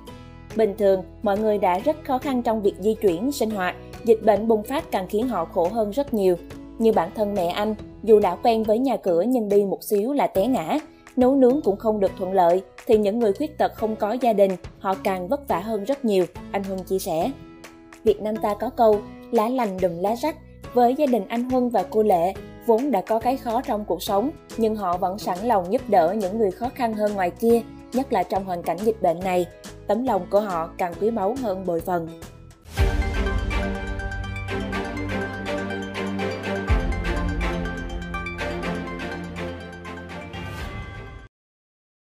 Bình 0.57 0.75
thường, 0.79 1.03
mọi 1.23 1.39
người 1.39 1.59
đã 1.59 1.79
rất 1.79 1.97
khó 2.05 2.19
khăn 2.19 2.43
trong 2.43 2.63
việc 2.63 2.75
di 2.79 2.95
chuyển, 2.95 3.33
sinh 3.33 3.51
hoạt. 3.51 3.77
Dịch 4.05 4.23
bệnh 4.25 4.49
bùng 4.49 4.63
phát 4.63 4.91
càng 4.91 5.07
khiến 5.09 5.29
họ 5.29 5.45
khổ 5.45 5.69
hơn 5.73 5.91
rất 5.91 6.15
nhiều. 6.15 6.37
Như 6.79 6.93
bản 6.93 7.11
thân 7.15 7.35
mẹ 7.35 7.47
anh, 7.47 7.75
dù 8.03 8.21
đã 8.21 8.37
quen 8.37 8.63
với 8.63 8.79
nhà 8.79 8.97
cửa 8.97 9.23
nhưng 9.23 9.49
đi 9.49 9.65
một 9.65 9.83
xíu 9.83 10.13
là 10.13 10.27
té 10.27 10.47
ngã, 10.47 10.79
nấu 11.17 11.35
nướng 11.35 11.61
cũng 11.63 11.77
không 11.77 12.01
được 12.01 12.11
thuận 12.19 12.33
lợi, 12.33 12.63
thì 12.87 12.99
những 12.99 13.19
người 13.19 13.33
khuyết 13.33 13.59
tật 13.59 13.75
không 13.75 13.97
có 13.97 14.13
gia 14.13 14.33
đình, 14.33 14.51
họ 14.79 14.95
càng 15.05 15.29
vất 15.29 15.49
vả 15.49 15.61
hơn 15.61 15.85
rất 15.85 16.05
nhiều, 16.05 16.25
anh 16.53 16.65
Huân 16.65 16.83
chia 16.83 16.99
sẻ. 16.99 17.31
Việt 18.05 18.23
Nam 18.23 18.37
ta 18.37 18.55
có 18.55 18.71
câu, 18.71 19.01
lá 19.31 19.49
lành 19.49 19.77
đùm 19.81 19.99
lá 19.99 20.15
rách, 20.15 20.37
với 20.75 20.95
gia 20.95 21.07
đình 21.07 21.25
anh 21.29 21.51
Huân 21.51 21.69
và 21.69 21.85
cô 21.91 22.03
Lệ, 22.03 22.33
vốn 22.67 22.91
đã 22.91 23.01
có 23.01 23.19
cái 23.19 23.37
khó 23.37 23.61
trong 23.61 23.85
cuộc 23.85 24.03
sống, 24.03 24.31
nhưng 24.57 24.77
họ 24.77 24.97
vẫn 24.97 25.19
sẵn 25.19 25.39
lòng 25.43 25.73
giúp 25.73 25.83
đỡ 25.89 26.15
những 26.19 26.39
người 26.39 26.51
khó 26.51 26.69
khăn 26.75 26.95
hơn 26.95 27.15
ngoài 27.15 27.31
kia, 27.31 27.61
nhất 27.93 28.13
là 28.13 28.23
trong 28.23 28.45
hoàn 28.45 28.63
cảnh 28.63 28.79
dịch 28.79 29.03
bệnh 29.03 29.21
này. 29.21 29.47
Tấm 29.87 30.05
lòng 30.05 30.27
của 30.31 30.41
họ 30.41 30.71
càng 30.79 30.93
quý 31.01 31.11
báu 31.11 31.37
hơn 31.43 31.67
bội 31.67 31.81
phần. 31.81 32.09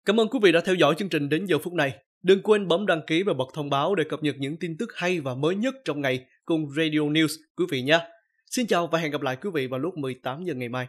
Cảm 0.08 0.20
ơn 0.20 0.28
quý 0.28 0.40
vị 0.42 0.52
đã 0.52 0.62
theo 0.66 0.76
dõi 0.76 0.96
chương 0.98 1.10
trình 1.10 1.30
đến 1.30 1.46
giờ 1.46 1.58
phút 1.60 1.74
này. 1.74 1.94
Đừng 2.24 2.42
quên 2.44 2.68
bấm 2.68 2.86
đăng 2.86 3.02
ký 3.08 3.24
và 3.24 3.34
bật 3.34 3.46
thông 3.54 3.70
báo 3.70 3.96
để 3.96 4.04
cập 4.04 4.24
nhật 4.24 4.36
những 4.40 4.58
tin 4.58 4.78
tức 4.78 4.90
hay 4.96 5.20
và 5.20 5.36
mới 5.36 5.56
nhất 5.56 5.76
trong 5.86 6.02
ngày 6.02 6.26
cùng 6.46 6.70
Radio 6.70 7.00
News, 7.00 7.28
quý 7.58 7.66
vị 7.70 7.82
nhé. 7.82 8.00
Xin 8.52 8.68
chào 8.68 8.88
và 8.88 9.00
hẹn 9.00 9.12
gặp 9.12 9.22
lại 9.22 9.38
quý 9.42 9.50
vị 9.54 9.68
vào 9.68 9.80
lúc 9.80 9.98
18 9.98 10.44
giờ 10.44 10.54
ngày 10.54 10.70
mai. 10.70 10.88